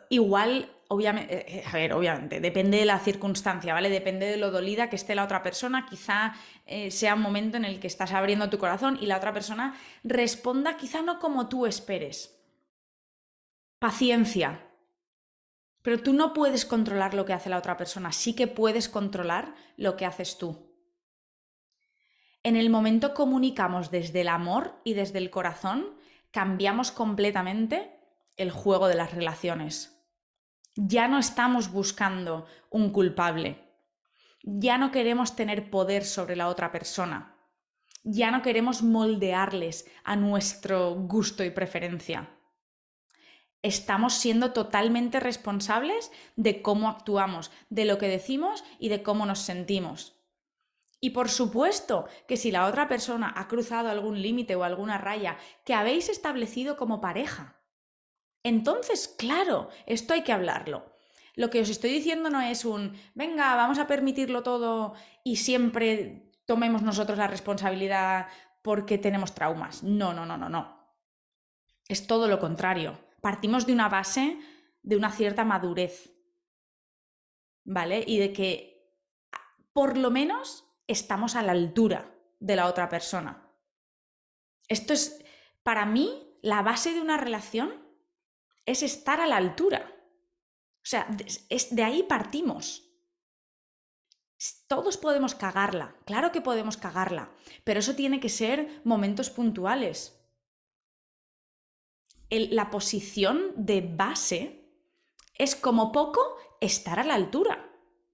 [0.10, 3.90] igual, obviamente, eh, eh, a ver, obviamente, depende de la circunstancia, ¿vale?
[3.90, 6.36] Depende de lo dolida que esté la otra persona, quizá
[6.68, 9.76] eh, sea un momento en el que estás abriendo tu corazón y la otra persona
[10.04, 12.40] responda quizá no como tú esperes.
[13.80, 14.67] Paciencia.
[15.88, 19.56] Pero tú no puedes controlar lo que hace la otra persona, sí que puedes controlar
[19.78, 20.70] lo que haces tú.
[22.44, 25.96] En el momento comunicamos desde el amor y desde el corazón,
[26.32, 28.02] cambiamos completamente
[28.36, 30.06] el juego de las relaciones.
[30.76, 33.72] Ya no estamos buscando un culpable.
[34.44, 37.38] Ya no queremos tener poder sobre la otra persona.
[38.04, 42.37] Ya no queremos moldearles a nuestro gusto y preferencia
[43.62, 49.40] estamos siendo totalmente responsables de cómo actuamos, de lo que decimos y de cómo nos
[49.40, 50.16] sentimos.
[51.00, 55.38] Y por supuesto que si la otra persona ha cruzado algún límite o alguna raya
[55.64, 57.62] que habéis establecido como pareja,
[58.44, 60.96] entonces, claro, esto hay que hablarlo.
[61.36, 64.94] Lo que os estoy diciendo no es un, venga, vamos a permitirlo todo
[65.24, 68.28] y siempre tomemos nosotros la responsabilidad
[68.64, 69.84] porque tenemos traumas.
[69.84, 70.96] No, no, no, no, no.
[71.88, 74.40] Es todo lo contrario partimos de una base
[74.84, 76.14] de una cierta madurez,
[77.66, 78.04] ¿vale?
[78.08, 78.78] Y de que
[79.74, 83.52] por lo menos estamos a la altura de la otra persona.
[84.68, 85.24] Esto es,
[85.64, 87.86] para mí, la base de una relación
[88.66, 89.94] es estar a la altura.
[90.78, 91.08] O sea,
[91.50, 92.84] es, de ahí partimos.
[94.68, 97.32] Todos podemos cagarla, claro que podemos cagarla,
[97.64, 100.18] pero eso tiene que ser momentos puntuales
[102.30, 104.66] la posición de base
[105.36, 106.22] es como poco
[106.62, 107.70] estar a la altura.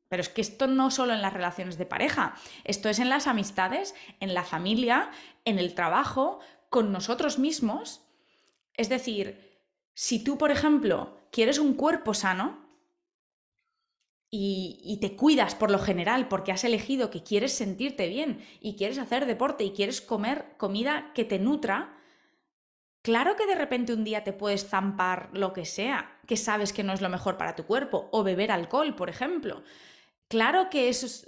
[0.10, 3.26] Pero es que esto no solo en las relaciones de pareja, esto es en las
[3.26, 5.10] amistades, en la familia,
[5.44, 8.02] en el trabajo, con nosotros mismos.
[8.76, 9.60] Es decir,
[9.96, 12.64] si tú, por ejemplo, quieres un cuerpo sano
[14.30, 18.98] y, te cuidas por lo general porque has elegido que quieres sentirte bien y quieres
[18.98, 21.96] hacer deporte y quieres comer comida que te nutra,
[23.04, 26.84] Claro que de repente un día te puedes zampar lo que sea, que sabes que
[26.84, 29.62] no es lo mejor para tu cuerpo, o beber alcohol, por ejemplo.
[30.30, 31.26] Claro que esas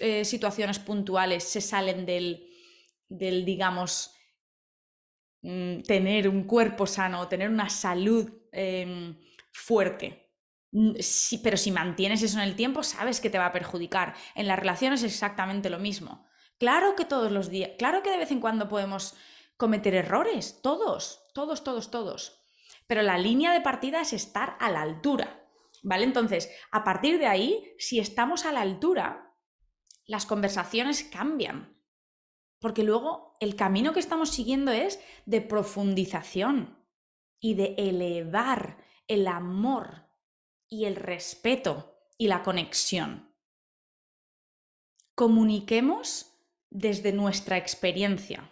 [0.00, 2.48] eh, situaciones puntuales se salen del,
[3.10, 4.14] del digamos,
[5.42, 9.14] mm, tener un cuerpo sano, tener una salud em,
[9.52, 10.32] fuerte.
[10.72, 10.92] Mm,
[11.42, 14.14] pero si mantienes eso en el tiempo, sabes que te va a perjudicar.
[14.34, 16.26] En las relaciones es exactamente lo mismo.
[16.58, 19.16] Claro que todos los días, claro que de vez en cuando podemos
[19.60, 22.40] cometer errores, todos, todos, todos, todos.
[22.86, 25.46] Pero la línea de partida es estar a la altura,
[25.82, 26.04] ¿vale?
[26.04, 29.36] Entonces, a partir de ahí, si estamos a la altura,
[30.06, 31.78] las conversaciones cambian.
[32.58, 36.82] Porque luego el camino que estamos siguiendo es de profundización
[37.38, 40.08] y de elevar el amor
[40.68, 43.34] y el respeto y la conexión.
[45.14, 46.34] Comuniquemos
[46.70, 48.50] desde nuestra experiencia.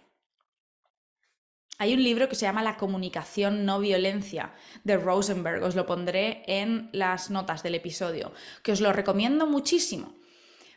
[1.81, 6.43] Hay un libro que se llama La comunicación no violencia de Rosenberg, os lo pondré
[6.47, 8.33] en las notas del episodio,
[8.65, 10.17] que os lo recomiendo muchísimo,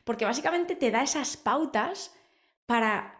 [0.03, 2.13] porque básicamente te da esas pautas
[2.67, 3.19] para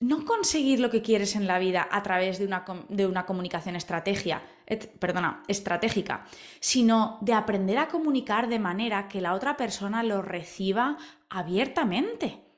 [0.00, 3.76] no conseguir lo que quieres en la vida a través de una, de una comunicación
[4.98, 6.26] perdona, estratégica,
[6.60, 10.98] sino de aprender a comunicar de manera que la otra persona lo reciba
[11.30, 12.51] abiertamente.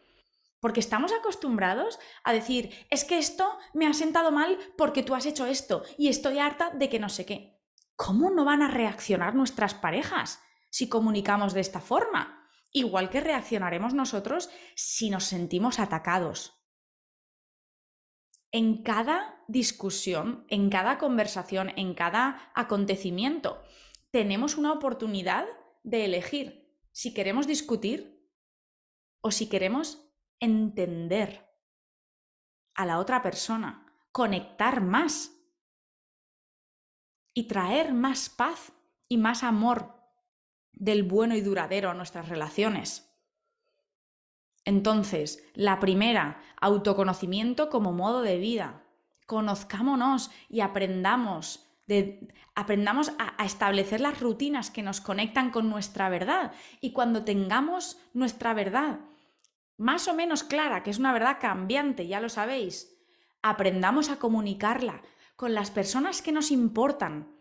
[0.65, 5.27] Porque estamos acostumbrados a decir, es que esto me ha sentado mal porque tú has
[5.27, 7.61] hecho esto y estoy harta de que no sé qué.
[7.97, 12.49] ¿Cómo no van a reaccionar nuestras parejas si comunicamos de esta forma?
[12.73, 16.55] Igual que reaccionaremos nosotros si nos sentimos atacados.
[18.51, 23.63] En cada discusión, en cada conversación, en cada acontecimiento,
[24.11, 25.45] tenemos una oportunidad
[25.83, 28.27] de elegir si queremos discutir
[29.21, 30.04] o si queremos
[30.41, 31.45] entender
[32.75, 35.33] a la otra persona, conectar más
[37.33, 38.73] y traer más paz
[39.09, 39.95] y más amor
[40.73, 43.11] del bueno y duradero a nuestras relaciones.
[44.65, 48.83] Entonces, la primera, autoconocimiento como modo de vida.
[49.27, 51.69] Conozcámonos y aprendamos,
[52.55, 56.53] aprendamos a, a establecer las rutinas que nos conectan con nuestra verdad.
[56.81, 59.01] Y cuando tengamos nuestra verdad
[59.77, 62.97] más o menos clara, que es una verdad cambiante, ya lo sabéis,
[63.43, 65.03] aprendamos a comunicarla
[65.37, 67.37] con las personas que nos importan,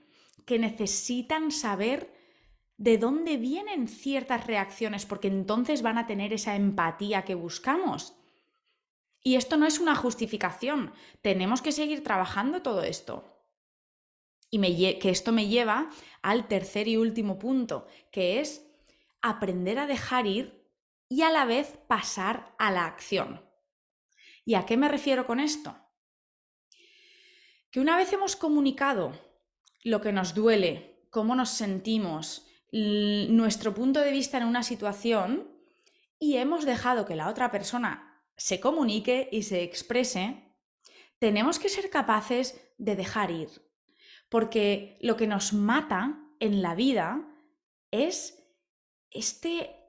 [0.46, 2.14] que necesitan saber
[2.78, 8.18] de dónde vienen ciertas reacciones, porque entonces van a tener esa empatía que buscamos.
[9.22, 10.92] Y esto no es una justificación,
[11.22, 13.30] tenemos que seguir trabajando todo esto.
[14.50, 14.60] Y
[15.00, 15.90] que esto me lleva
[16.22, 18.68] al tercer y último punto, que es
[19.22, 20.63] aprender a dejar ir
[21.10, 23.48] y a la vez pasar a la acción.
[24.46, 25.78] ¿Y a qué me refiero con esto?
[27.72, 29.14] Que una vez hemos comunicado
[29.84, 35.54] lo que nos duele, cómo nos sentimos, nuestro punto de vista en una situación
[36.18, 40.56] y hemos dejado que la otra persona se comunique y se exprese,
[41.20, 43.50] tenemos que ser capaces de dejar ir.
[44.30, 47.30] Porque lo que nos mata en la vida
[47.92, 48.44] es
[49.12, 49.83] este,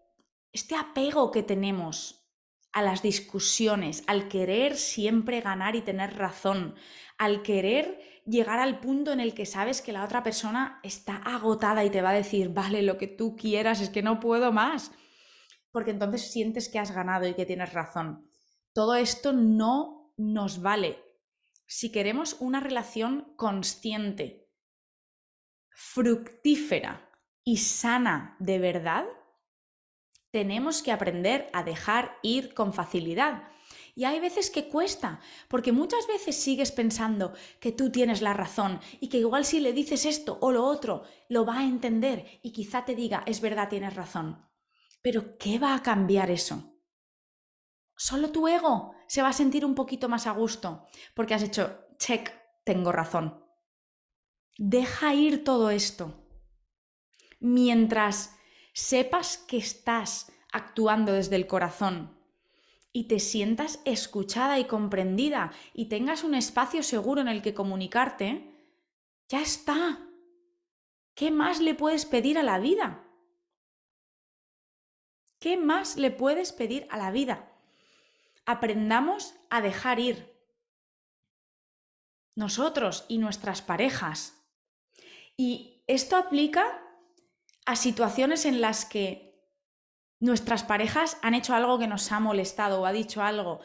[0.55, 2.31] este apego que tenemos
[2.73, 6.77] a las discusiones, al querer siempre ganar y tener razón,
[7.19, 11.85] al querer llegar al punto en el que sabes que la otra persona está agotada
[11.85, 14.93] y te va a decir, vale, lo que tú quieras, es que no puedo más.
[15.73, 18.29] Porque entonces sientes que has ganado y que tienes razón.
[18.73, 21.03] Todo esto no nos vale.
[21.67, 24.49] Si queremos una relación consciente,
[25.71, 27.11] fructífera
[27.43, 29.05] y sana de verdad,
[30.35, 33.44] tenemos que aprender a dejar ir con facilidad.
[33.94, 38.81] Y hay veces que cuesta, porque muchas veces sigues pensando que tú tienes la razón
[38.99, 42.51] y que igual si le dices esto o lo otro, lo va a entender y
[42.51, 44.44] quizá te diga, es verdad, tienes razón.
[45.03, 46.81] Pero ¿qué va a cambiar eso?
[47.97, 51.87] Solo tu ego se va a sentir un poquito más a gusto, porque has hecho,
[51.97, 52.33] check,
[52.64, 53.40] tengo razón.
[54.59, 56.27] Deja ir todo esto.
[57.38, 58.34] Mientras
[58.74, 62.18] sepas que estás actuando desde el corazón
[62.92, 68.52] y te sientas escuchada y comprendida y tengas un espacio seguro en el que comunicarte,
[69.28, 70.00] ya está.
[71.14, 73.04] ¿Qué más le puedes pedir a la vida?
[75.38, 77.52] ¿Qué más le puedes pedir a la vida?
[78.44, 80.34] Aprendamos a dejar ir.
[82.34, 84.44] Nosotros y nuestras parejas.
[85.37, 86.84] Y esto aplica
[87.64, 89.35] a situaciones en las que
[90.20, 93.61] nuestras parejas han hecho algo que nos ha molestado o ha dicho algo,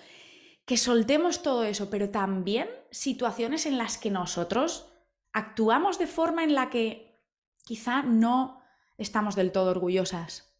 [0.65, 4.91] que soltemos todo eso, pero también situaciones en las que nosotros
[5.33, 7.23] actuamos de forma en la que
[7.63, 8.61] quizá no
[8.97, 10.53] estamos del todo orgullosas.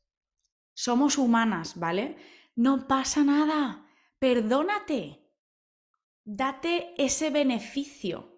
[0.73, 2.17] Somos humanas, ¿vale?
[2.56, 3.86] No pasa nada.
[4.17, 5.30] Perdónate.
[6.23, 8.38] Date ese beneficio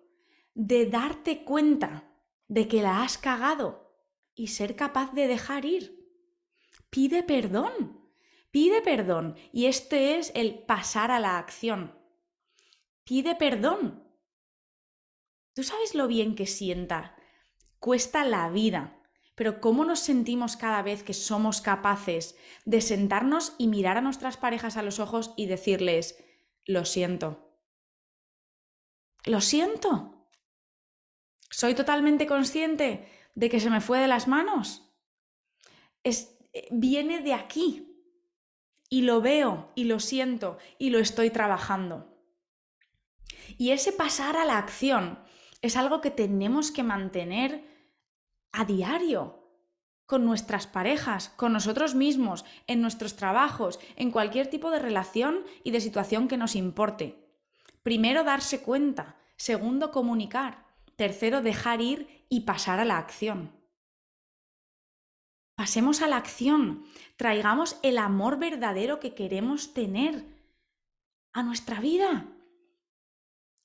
[0.54, 2.04] de darte cuenta
[2.48, 3.91] de que la has cagado
[4.36, 6.02] y ser capaz de dejar ir
[6.92, 8.00] pide perdón.
[8.52, 9.36] Pide perdón.
[9.52, 11.98] Y este es el pasar a la acción.
[13.04, 14.04] Pide perdón.
[15.56, 17.16] ¿Tú sabes lo bien que sienta?
[17.80, 19.02] Cuesta la vida.
[19.36, 24.38] Pero ¿cómo nos sentimos cada vez que somos capaces de sentarnos y mirar a nuestras
[24.38, 26.22] parejas a los ojos y decirles,
[26.66, 27.58] lo siento?
[29.24, 30.28] Lo siento.
[31.50, 34.92] Soy totalmente consciente de que se me fue de las manos.
[36.04, 37.88] Es, eh, viene de aquí.
[38.90, 42.12] Y lo veo y lo siento y lo estoy trabajando.
[43.58, 45.20] Y ese pasar a la acción
[45.62, 47.64] es algo que tenemos que mantener
[48.52, 49.42] a diario
[50.06, 55.72] con nuestras parejas, con nosotros mismos, en nuestros trabajos, en cualquier tipo de relación y
[55.72, 57.30] de situación que nos importe.
[57.82, 59.16] Primero, darse cuenta.
[59.38, 60.66] Segundo, comunicar.
[61.02, 63.52] Tercero, dejar ir y pasar a la acción.
[65.56, 66.84] Pasemos a la acción,
[67.18, 70.24] traigamos el amor verdadero que queremos tener
[71.34, 72.28] a nuestra vida.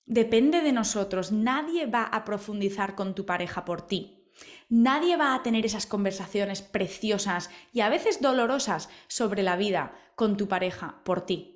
[0.06, 4.32] Depende de nosotros, nadie va a profundizar con tu pareja por ti.
[4.70, 10.38] Nadie va a tener esas conversaciones preciosas y a veces dolorosas sobre la vida con
[10.38, 11.52] tu pareja por ti.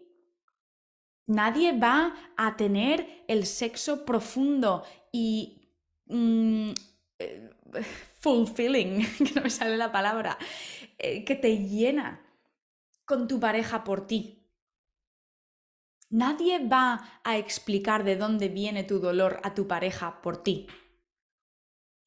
[1.26, 5.60] Nadie va a tener el sexo profundo y
[6.11, 6.71] mm,
[7.19, 7.51] eh,
[8.21, 10.39] fulfilling, que no me sale la palabra,
[10.99, 12.21] eh, que te llena
[13.05, 14.37] con tu pareja por ti.
[16.11, 20.67] Nadie va a explicar de dónde viene tu dolor a tu pareja por ti.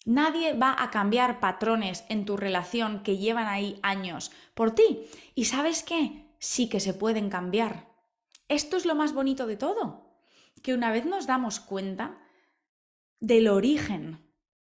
[0.05, 5.05] Nadie va a cambiar patrones en tu relación que llevan ahí años por ti.
[5.33, 6.23] ¿Y sabes qué?
[6.43, 7.87] sí que se pueden cambiar.
[8.49, 10.13] Esto es lo más bonito de todo,
[10.61, 12.17] que una vez nos damos cuenta
[13.23, 14.19] del origen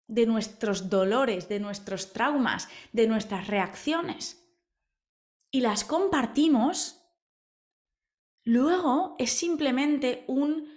[0.07, 4.41] de nuestros dolores, de nuestros traumas, de nuestras reacciones,
[5.51, 7.03] y las compartimos,
[8.45, 10.69] luego es simplemente un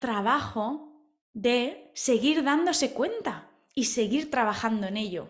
[0.00, 5.28] trabajo de seguir dándose cuenta y seguir trabajando en ello,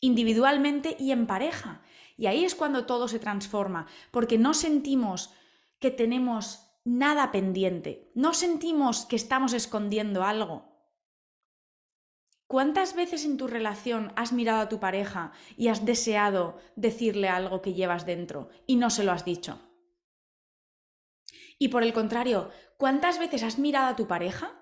[0.00, 1.82] individualmente y en pareja.
[2.16, 5.34] Y ahí es cuando todo se transforma, porque no sentimos
[5.80, 10.74] que tenemos nada pendiente, no sentimos que estamos escondiendo algo.
[12.46, 17.62] ¿Cuántas veces en tu relación has mirado a tu pareja y has deseado decirle algo
[17.62, 19.58] que llevas dentro y no se lo has dicho?
[21.58, 24.60] Y por el contrario, ¿cuántas veces has mirado a tu pareja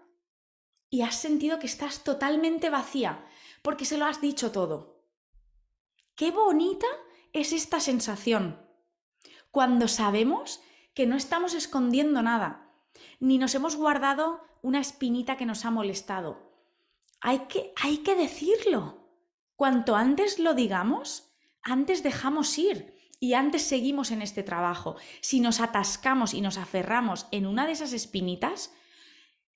[0.91, 3.27] y has sentido que estás totalmente vacía
[3.63, 5.05] porque se lo has dicho todo?
[6.15, 6.87] Qué bonita
[7.33, 8.65] es esta sensación
[9.51, 10.63] cuando sabemos
[10.95, 12.71] que no estamos escondiendo nada,
[13.21, 16.53] ni nos hemos guardado una espinita que nos ha molestado.
[17.21, 19.09] Hay que, hay que decirlo.
[19.57, 21.33] Cuanto antes lo digamos,
[21.63, 24.97] antes dejamos ir y antes seguimos en este trabajo.
[25.21, 28.75] Si nos atascamos y nos aferramos en una de esas espinitas,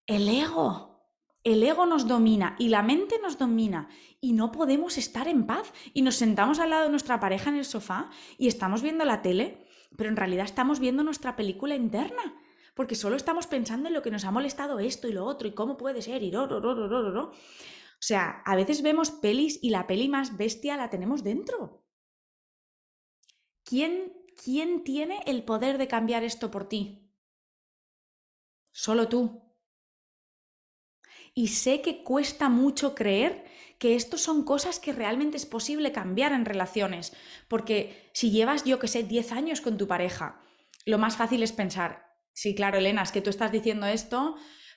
[0.06, 0.96] el ego,
[1.42, 3.88] el ego nos domina y la mente nos domina
[4.20, 7.56] y no podemos estar en paz y nos sentamos al lado de nuestra pareja en
[7.56, 9.65] el sofá y estamos viendo la tele,
[9.96, 12.42] pero en realidad estamos viendo nuestra película interna.
[12.74, 15.54] Porque solo estamos pensando en lo que nos ha molestado esto y lo otro y
[15.54, 17.30] cómo puede ser y ro, ro, ro, ro.
[17.30, 21.86] O sea, a veces vemos pelis y la peli más bestia la tenemos dentro.
[23.64, 24.12] ¿Quién,
[24.44, 27.10] ¿Quién tiene el poder de cambiar esto por ti?
[28.70, 29.45] Solo tú.
[31.38, 33.44] Y sé que cuesta mucho creer
[33.78, 37.14] que esto son cosas que realmente es posible cambiar en relaciones,
[37.46, 40.40] porque si llevas, yo que sé, 10 años con tu pareja,
[40.86, 44.36] lo más fácil es pensar, sí, claro, Elena, es que tú estás diciendo esto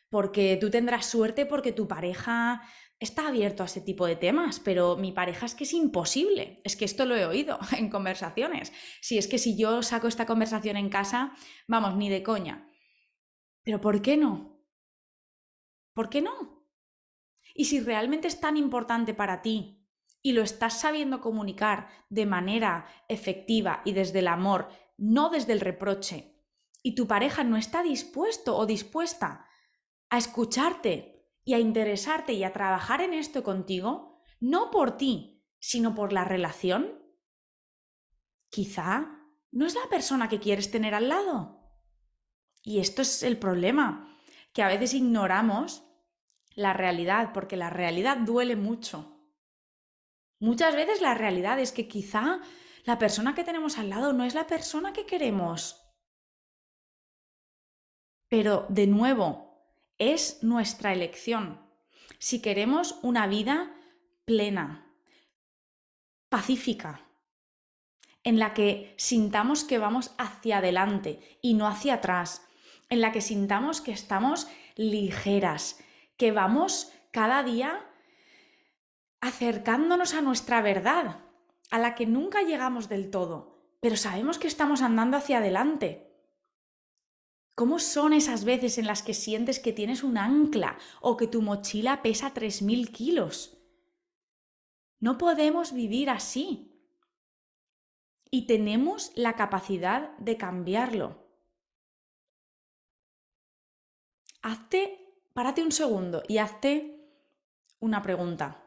[0.10, 2.62] porque tú tendrás suerte porque tu pareja
[3.00, 6.60] está abierto a ese tipo de temas, pero mi pareja es que es imposible.
[6.66, 8.74] Es que esto lo he oído en conversaciones.
[9.00, 11.32] Si es que si yo saco esta conversación en casa,
[11.68, 12.68] vamos, ni de coña.
[13.64, 14.49] Pero ¿por qué no?
[16.00, 16.66] ¿Por qué no?
[17.54, 19.86] Y si realmente es tan importante para ti
[20.22, 25.60] y lo estás sabiendo comunicar de manera efectiva y desde el amor, no desde el
[25.60, 26.42] reproche,
[26.82, 29.46] y tu pareja no está dispuesto o dispuesta
[30.10, 35.96] a escucharte y a interesarte y a trabajar en esto contigo, no por ti, sino
[35.96, 37.04] por la relación,
[38.50, 39.20] quizá
[39.52, 41.60] no es la persona que quieres tener al lado.
[42.62, 44.16] Y esto es el problema,
[44.54, 45.84] que a veces ignoramos
[46.56, 49.20] la realidad, porque la realidad duele mucho.
[50.40, 52.40] Muchas veces la realidad es que quizá
[52.86, 55.86] la persona que tenemos al lado no es la persona que queremos.
[58.30, 59.50] Pero de nuevo,
[59.98, 61.62] es nuestra elección.
[62.20, 63.76] Si queremos una vida
[64.26, 64.96] plena,
[66.30, 67.06] pacífica,
[68.24, 72.46] en la que sintamos que vamos hacia adelante y no hacia atrás,
[72.90, 75.80] en la que sintamos que estamos ligeras,
[76.20, 77.90] que vamos cada día
[79.22, 81.24] acercándonos a nuestra verdad,
[81.72, 86.14] a la que nunca llegamos del todo, pero sabemos que estamos andando hacia adelante.
[87.56, 91.42] ¿Cómo son esas veces en las que sientes que tienes un ancla o que tu
[91.42, 93.58] mochila pesa 3.000 kilos?
[95.00, 96.66] No podemos vivir así.
[98.30, 101.28] Y tenemos la capacidad de cambiarlo.
[104.42, 104.99] Hazte,
[105.40, 107.00] párate un segundo y hazte
[107.80, 108.62] una pregunta.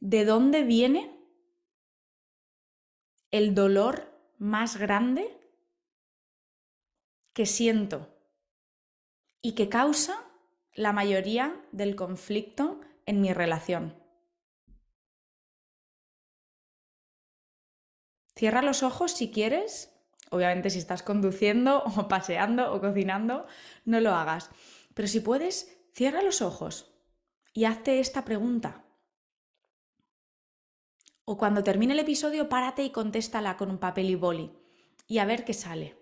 [0.00, 1.16] ¿De dónde viene
[3.30, 5.30] el dolor más grande
[7.32, 8.12] que siento
[9.42, 10.28] y que causa
[10.74, 13.96] la mayoría del conflicto en mi relación.
[18.34, 19.89] Cierra los ojos si quieres.
[20.30, 23.46] Obviamente si estás conduciendo o paseando o cocinando,
[23.84, 24.50] no lo hagas.
[24.94, 26.90] Pero si puedes, cierra los ojos
[27.52, 28.84] y hazte esta pregunta.
[31.24, 34.50] O cuando termine el episodio, párate y contéstala con un papel y boli
[35.06, 35.96] y a ver qué sale.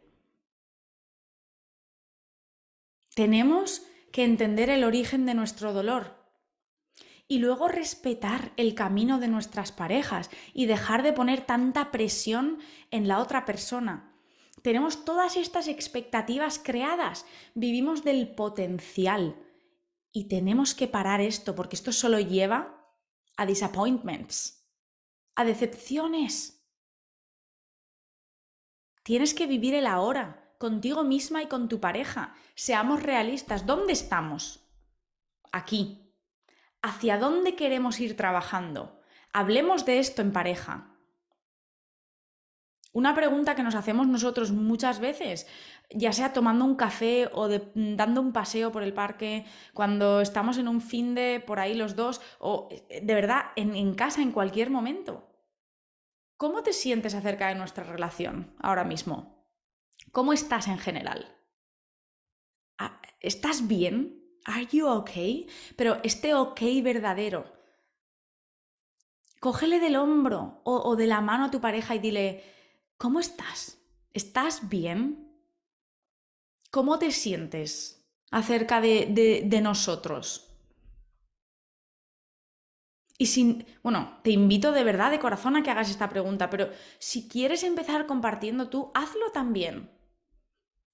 [3.14, 6.18] Tenemos que entender el origen de nuestro dolor
[7.26, 12.58] y luego respetar el camino de nuestras parejas y dejar de poner tanta presión
[12.90, 14.07] en la otra persona.
[14.62, 19.36] Tenemos todas estas expectativas creadas, vivimos del potencial
[20.12, 22.78] y tenemos que parar esto porque esto solo lleva
[23.36, 24.68] a disappointments,
[25.36, 26.66] a decepciones.
[29.04, 32.34] Tienes que vivir el ahora, contigo misma y con tu pareja.
[32.54, 33.64] Seamos realistas.
[33.64, 34.68] ¿Dónde estamos?
[35.52, 36.12] Aquí.
[36.82, 39.00] ¿Hacia dónde queremos ir trabajando?
[39.32, 40.97] Hablemos de esto en pareja.
[42.98, 45.46] Una pregunta que nos hacemos nosotros muchas veces,
[45.88, 50.58] ya sea tomando un café o mm, dando un paseo por el parque, cuando estamos
[50.58, 54.32] en un fin de por ahí los dos, o eh, de verdad en, casa en
[54.32, 55.30] cualquier momento.
[56.36, 59.46] ¿Cómo te sientes acerca de nuestra relación ahora mismo?
[60.10, 61.36] ¿Cómo estás en general?
[62.78, 64.24] Ah, ¿Estás bien?
[64.44, 65.46] ¿Are you okay?
[65.76, 67.44] Pero este ok verdadero.
[69.38, 72.57] Cógele del hombro o de la mano a tu pareja y dile,
[72.98, 73.78] ¿Cómo estás?
[74.12, 75.32] ¿Estás bien?
[76.72, 80.50] ¿Cómo te sientes acerca de, de, nosotros?
[83.16, 86.70] Y sin, bueno, te invito de verdad, de corazón, a que hagas esta pregunta, pero
[86.98, 89.90] si quieres empezar compartiendo tú, hazlo también.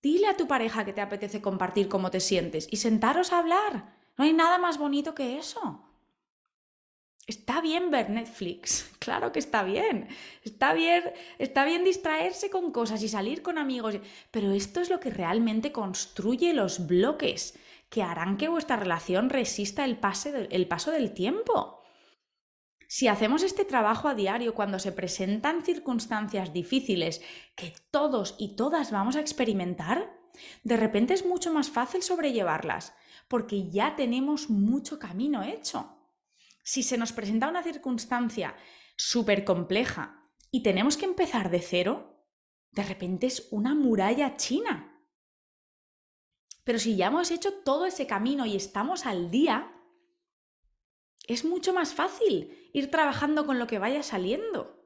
[0.03, 3.97] Dile a tu pareja que te apetece compartir cómo te sientes y sentaros a hablar.
[4.19, 5.84] No hay nada más bonito que eso.
[7.27, 10.09] Está bien ver Netflix, claro que está bien.
[10.43, 11.05] Está bien,
[11.39, 13.97] está bien distraerse con cosas y salir con amigos,
[14.31, 17.59] pero esto es lo que realmente construye los bloques
[17.89, 19.99] que harán que vuestra relación resista el,
[20.51, 21.81] el paso del tiempo.
[22.89, 27.23] Si hacemos este trabajo a diario cuando se presentan circunstancias difíciles
[27.57, 30.13] que todos y todas vamos a experimentar,
[30.63, 32.95] de repente es mucho más fácil sobrellevarlas,
[33.29, 36.04] porque ya tenemos mucho camino hecho
[36.65, 38.57] si se nos presenta una circunstancia
[38.97, 42.27] súper compleja y tenemos que empezar de cero,
[42.73, 44.91] de repente es una muralla china.
[46.65, 49.71] Pero si ya hemos hecho todo ese camino y estamos al día,
[51.29, 54.83] es mucho más fácil ir trabajando con lo que vaya saliendo.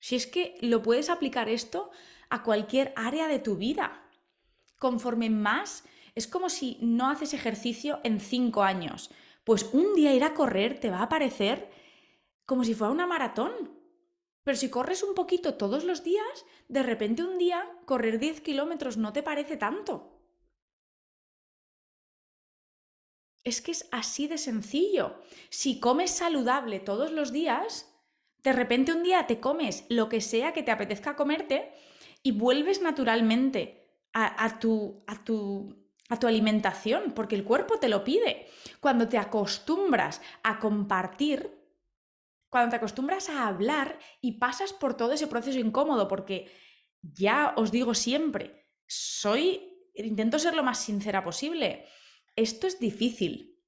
[0.00, 1.90] Si es que lo puedes aplicar esto
[2.28, 4.10] a cualquier área de tu vida.
[4.78, 5.84] Conforme más,
[6.16, 9.10] es como si no haces ejercicio en cinco años
[9.46, 11.70] pues un día ir a correr te va a parecer
[12.46, 13.52] como si fuera una maratón.
[14.42, 18.96] Pero si corres un poquito todos los días, de repente un día correr 10 kilómetros
[18.96, 20.20] no te parece tanto.
[23.44, 25.22] Es que es así de sencillo.
[25.48, 27.88] Si comes saludable todos los días,
[28.42, 31.72] de repente un día te comes lo que sea que te apetezca comerte
[32.24, 38.04] y vuelves naturalmente a, tu, a tu a tu alimentación, porque el cuerpo te lo
[38.04, 38.46] pide.
[38.80, 41.50] Cuando te acostumbras a compartir,
[42.48, 46.50] cuando te acostumbras a hablar y pasas por todo ese proceso incómodo, porque
[47.02, 51.86] ya os digo siempre, soy, intento ser lo más sincera posible,
[52.36, 53.64] esto es difícil.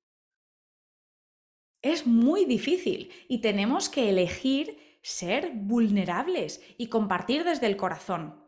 [1.82, 8.44] Es muy difícil y tenemos que elegir ser vulnerables y compartir desde el corazón.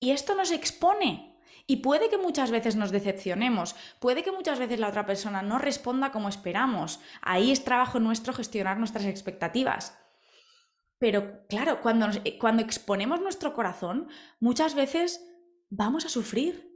[0.00, 1.33] Y esto nos expone
[1.66, 5.58] y puede que muchas veces nos decepcionemos, puede que muchas veces la otra persona no
[5.58, 7.00] responda como esperamos.
[7.22, 9.98] Ahí es trabajo nuestro gestionar nuestras expectativas.
[10.98, 14.08] Pero claro, cuando, eh, cuando exponemos nuestro corazón,
[14.40, 15.26] muchas veces
[15.70, 16.70] vamos a sufrir.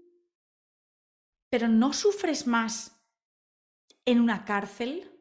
[1.50, 3.02] Pero no sufres más
[4.04, 5.12] en una cárcel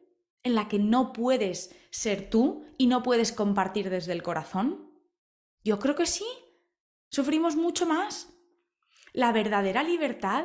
[0.42, 4.90] en la que no puedes ser tú y no puedes compartir desde el corazón.
[5.62, 6.26] Yo creo que sí.
[7.10, 8.37] Sufrimos mucho más.
[9.12, 10.44] La verdadera libertad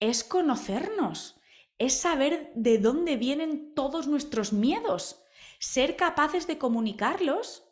[0.00, 1.40] es conocernos,
[1.78, 5.22] es saber de dónde vienen todos nuestros miedos,
[5.58, 7.64] ser capaces de comunicarlos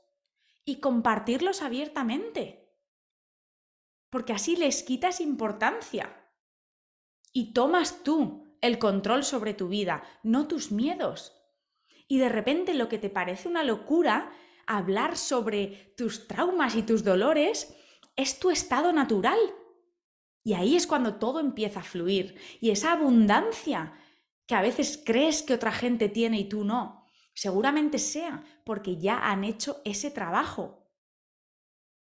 [0.65, 2.73] y compartirlos abiertamente.
[4.11, 6.31] Porque así les quitas importancia
[7.33, 11.37] y tomas tú el control sobre tu vida, no tus miedos.
[12.09, 14.33] Y de repente lo que te parece una locura,
[14.67, 17.75] hablar sobre tus traumas y tus dolores,
[18.17, 19.39] es tu estado natural
[20.45, 22.39] y ahí es cuando todo empieza a fluir.
[22.61, 23.95] Y esa abundancia
[24.47, 29.31] que a veces crees que otra gente tiene y tú no, seguramente sea porque ya
[29.31, 30.87] han hecho ese trabajo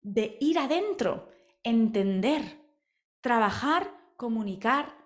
[0.01, 1.29] de ir adentro,
[1.61, 2.59] entender,
[3.21, 4.97] trabajar, comunicar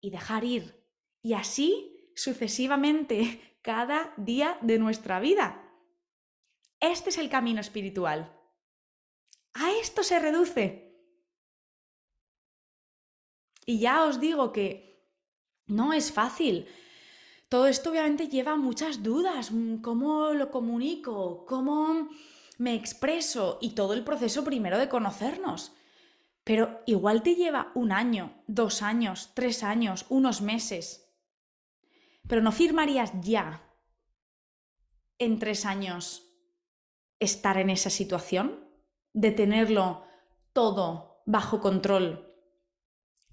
[0.00, 0.84] y dejar ir.
[1.22, 5.60] Y así sucesivamente cada día de nuestra vida.
[6.80, 8.36] Este es el camino espiritual.
[9.54, 10.83] A esto se reduce
[13.66, 15.08] y ya os digo que
[15.66, 16.66] no es fácil.
[17.48, 19.52] Todo esto obviamente lleva muchas dudas.
[19.52, 21.46] Mm, ¿Cómo lo comunico?
[21.46, 22.08] ¿Cómo
[22.58, 23.58] me expreso?
[23.60, 25.72] Y todo el proceso primero de conocernos.
[26.42, 31.10] Pero igual te lleva un año, dos años, tres años, unos meses.
[32.28, 33.62] Pero no firmarías ya
[35.18, 36.30] en tres años
[37.18, 38.68] estar en esa situación,
[39.12, 40.04] de tenerlo
[40.52, 42.33] todo bajo control.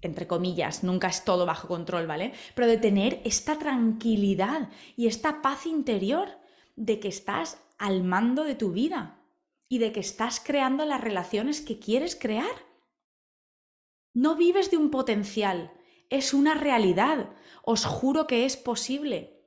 [0.02, 2.32] Entre comillas, nunca es todo bajo control, ¿vale?
[2.54, 6.28] Pero de tener esta tranquilidad y esta paz interior
[6.74, 9.20] de que estás al mando de tu vida
[9.68, 12.66] y de que estás creando las relaciones que quieres crear.
[14.12, 15.72] No vives de un potencial,
[16.10, 17.30] es una realidad.
[17.62, 19.40] Os juro que es posible.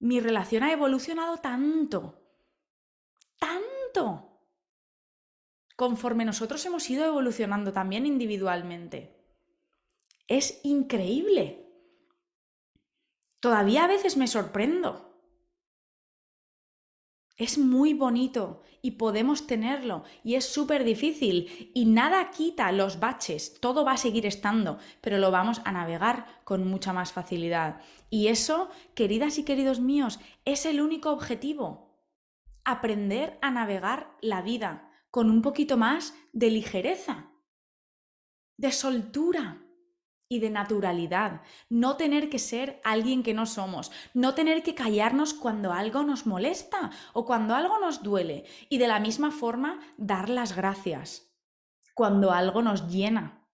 [0.00, 2.20] Mi relación ha evolucionado tanto,
[3.38, 4.31] tanto,
[5.76, 9.16] conforme nosotros hemos ido evolucionando también individualmente.
[10.28, 11.66] Es increíble.
[13.40, 15.12] Todavía a veces me sorprendo.
[17.36, 23.58] Es muy bonito y podemos tenerlo y es súper difícil y nada quita los baches,
[23.60, 27.80] todo va a seguir estando, pero lo vamos a navegar con mucha más facilidad.
[28.10, 31.96] Y eso, queridas y queridos míos, es el único objetivo.
[32.64, 37.30] Aprender a navegar la vida con un poquito más de ligereza,
[38.56, 39.62] de soltura
[40.26, 45.34] y de naturalidad, no tener que ser alguien que no somos, no tener que callarnos
[45.34, 50.30] cuando algo nos molesta o cuando algo nos duele y de la misma forma dar
[50.30, 51.30] las gracias
[51.92, 53.46] cuando algo nos llena.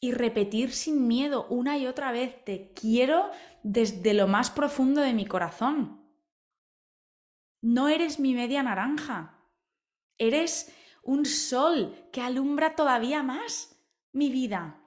[0.00, 3.30] Y repetir sin miedo una y otra vez, te quiero
[3.62, 6.04] desde lo más profundo de mi corazón.
[7.60, 9.41] No eres mi media naranja,
[10.18, 13.76] eres un sol que alumbra todavía más
[14.12, 14.82] mi vida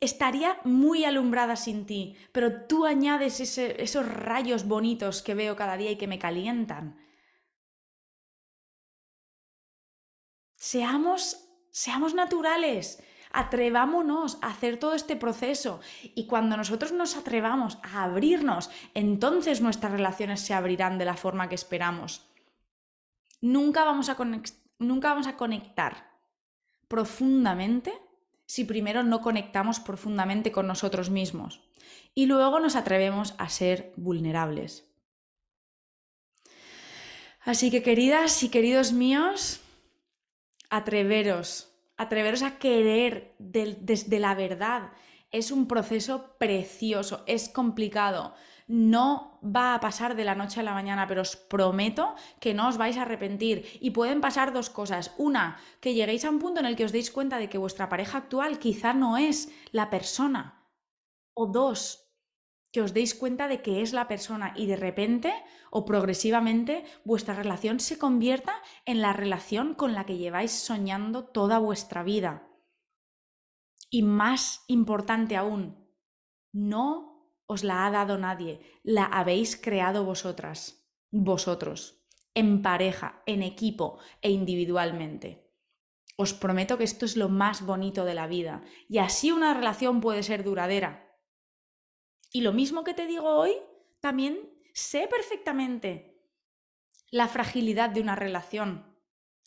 [0.00, 5.90] estaría muy alumbrada sin ti, pero tú añades esos rayos bonitos que veo cada día
[5.90, 6.98] y que me calientan.
[10.56, 18.04] Seamos, seamos naturales, atrevámonos a hacer todo este proceso y cuando nosotros nos atrevamos a
[18.04, 22.29] abrirnos, entonces nuestras relaciones se abrirán de la forma que esperamos.
[23.40, 24.16] Nunca vamos a,
[24.78, 26.10] nunca vamos a conectar
[26.88, 27.92] profundamente
[28.46, 31.60] si primero no conectamos profundamente con nosotros mismos
[32.14, 34.88] y luego nos atrevemos a ser vulnerables.
[37.42, 39.60] Así que queridas y queridos míos,
[40.68, 44.92] atreveros, atreveros a querer desde la verdad.
[45.30, 48.34] Es un proceso precioso, es complicado,
[48.70, 52.68] no va a pasar de la noche a la mañana, pero os prometo que no
[52.68, 53.66] os vais a arrepentir.
[53.80, 55.12] Y pueden pasar dos cosas.
[55.18, 57.88] Una, que lleguéis a un punto en el que os deis cuenta de que vuestra
[57.88, 60.70] pareja actual quizá no es la persona.
[61.34, 62.14] O dos,
[62.70, 65.34] que os deis cuenta de que es la persona y de repente
[65.72, 68.54] o progresivamente vuestra relación se convierta
[68.86, 72.46] en la relación con la que lleváis soñando toda vuestra vida.
[73.90, 75.90] Y más importante aún,
[76.52, 77.09] no
[77.50, 84.30] os la ha dado nadie, la habéis creado vosotras, vosotros, en pareja, en equipo e
[84.30, 85.50] individualmente.
[86.16, 90.00] Os prometo que esto es lo más bonito de la vida y así una relación
[90.00, 91.18] puede ser duradera.
[92.32, 93.54] Y lo mismo que te digo hoy,
[93.98, 94.38] también
[94.72, 96.22] sé perfectamente
[97.10, 98.96] la fragilidad de una relación.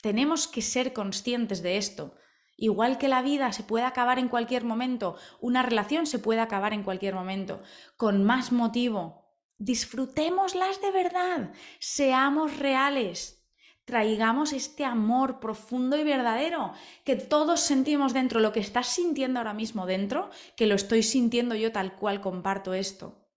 [0.01, 2.17] Tenemos que ser conscientes de esto.
[2.55, 6.73] Igual que la vida se puede acabar en cualquier momento, una relación se puede acabar
[6.73, 7.61] en cualquier momento.
[7.97, 9.23] Con más motivo,
[9.57, 13.43] disfrutémoslas de verdad, seamos reales,
[13.85, 16.73] traigamos este amor profundo y verdadero
[17.03, 21.55] que todos sentimos dentro, lo que estás sintiendo ahora mismo dentro, que lo estoy sintiendo
[21.55, 23.27] yo tal cual comparto esto.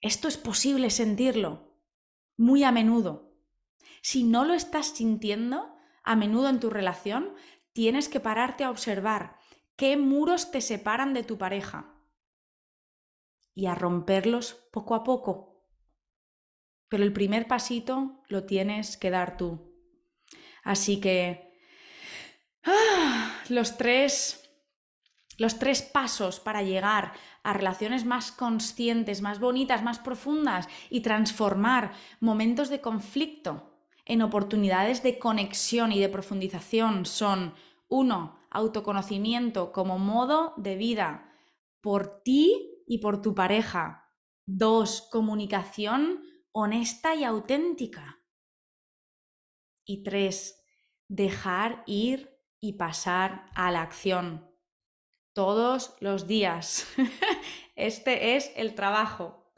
[0.00, 1.78] Esto es posible sentirlo
[2.36, 3.36] muy a menudo.
[4.02, 7.34] Si no lo estás sintiendo a menudo en tu relación,
[7.72, 9.38] tienes que pararte a observar
[9.76, 11.94] qué muros te separan de tu pareja
[13.54, 15.66] y a romperlos poco a poco.
[16.88, 19.74] Pero el primer pasito lo tienes que dar tú.
[20.62, 21.58] Así que
[22.64, 23.42] ¡ah!
[23.48, 24.38] los tres
[25.38, 31.92] los tres pasos para llegar a relaciones más conscientes, más bonitas, más profundas y transformar
[32.20, 33.71] momentos de conflicto
[34.04, 37.54] en oportunidades de conexión y de profundización son
[37.88, 41.32] uno, Autoconocimiento como modo de vida
[41.80, 44.12] por ti y por tu pareja.
[44.44, 46.22] Dos, Comunicación
[46.52, 48.20] honesta y auténtica.
[49.86, 50.62] Y tres,
[51.08, 54.50] Dejar ir y pasar a la acción.
[55.32, 56.86] Todos los días.
[57.74, 59.52] Este es el trabajo.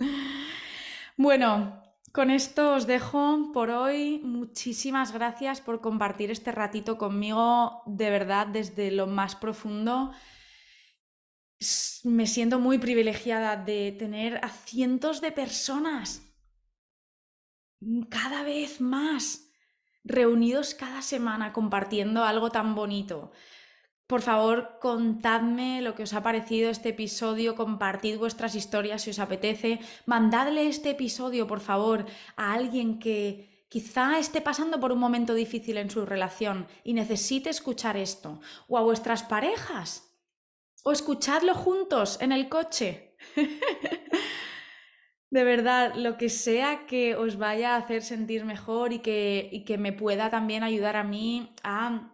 [1.17, 1.84] Bueno,
[2.15, 4.21] con esto os dejo por hoy.
[4.23, 10.13] Muchísimas gracias por compartir este ratito conmigo, de verdad, desde lo más profundo.
[12.05, 16.23] Me siento muy privilegiada de tener a cientos de personas,
[18.09, 19.51] cada vez más,
[20.05, 23.33] reunidos cada semana compartiendo algo tan bonito.
[24.07, 29.19] Por favor, contadme lo que os ha parecido este episodio, compartid vuestras historias si os
[29.19, 32.05] apetece, mandadle este episodio, por favor,
[32.37, 37.49] a alguien que quizá esté pasando por un momento difícil en su relación y necesite
[37.49, 40.15] escuchar esto, o a vuestras parejas,
[40.83, 43.17] o escuchadlo juntos en el coche.
[45.31, 49.65] de verdad, lo que sea que os vaya a hacer sentir mejor y que, y
[49.65, 52.14] que me pueda también ayudar a mí a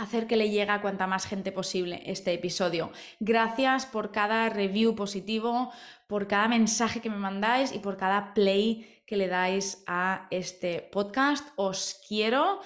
[0.00, 2.90] hacer que le llegue a cuanta más gente posible este episodio.
[3.20, 5.70] Gracias por cada review positivo,
[6.06, 10.80] por cada mensaje que me mandáis y por cada play que le dais a este
[10.80, 11.46] podcast.
[11.56, 12.60] Os quiero.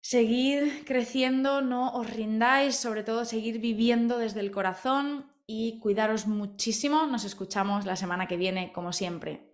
[0.00, 7.06] Seguir creciendo, no os rindáis, sobre todo seguir viviendo desde el corazón y cuidaros muchísimo.
[7.06, 9.48] Nos escuchamos la semana que viene, como siempre.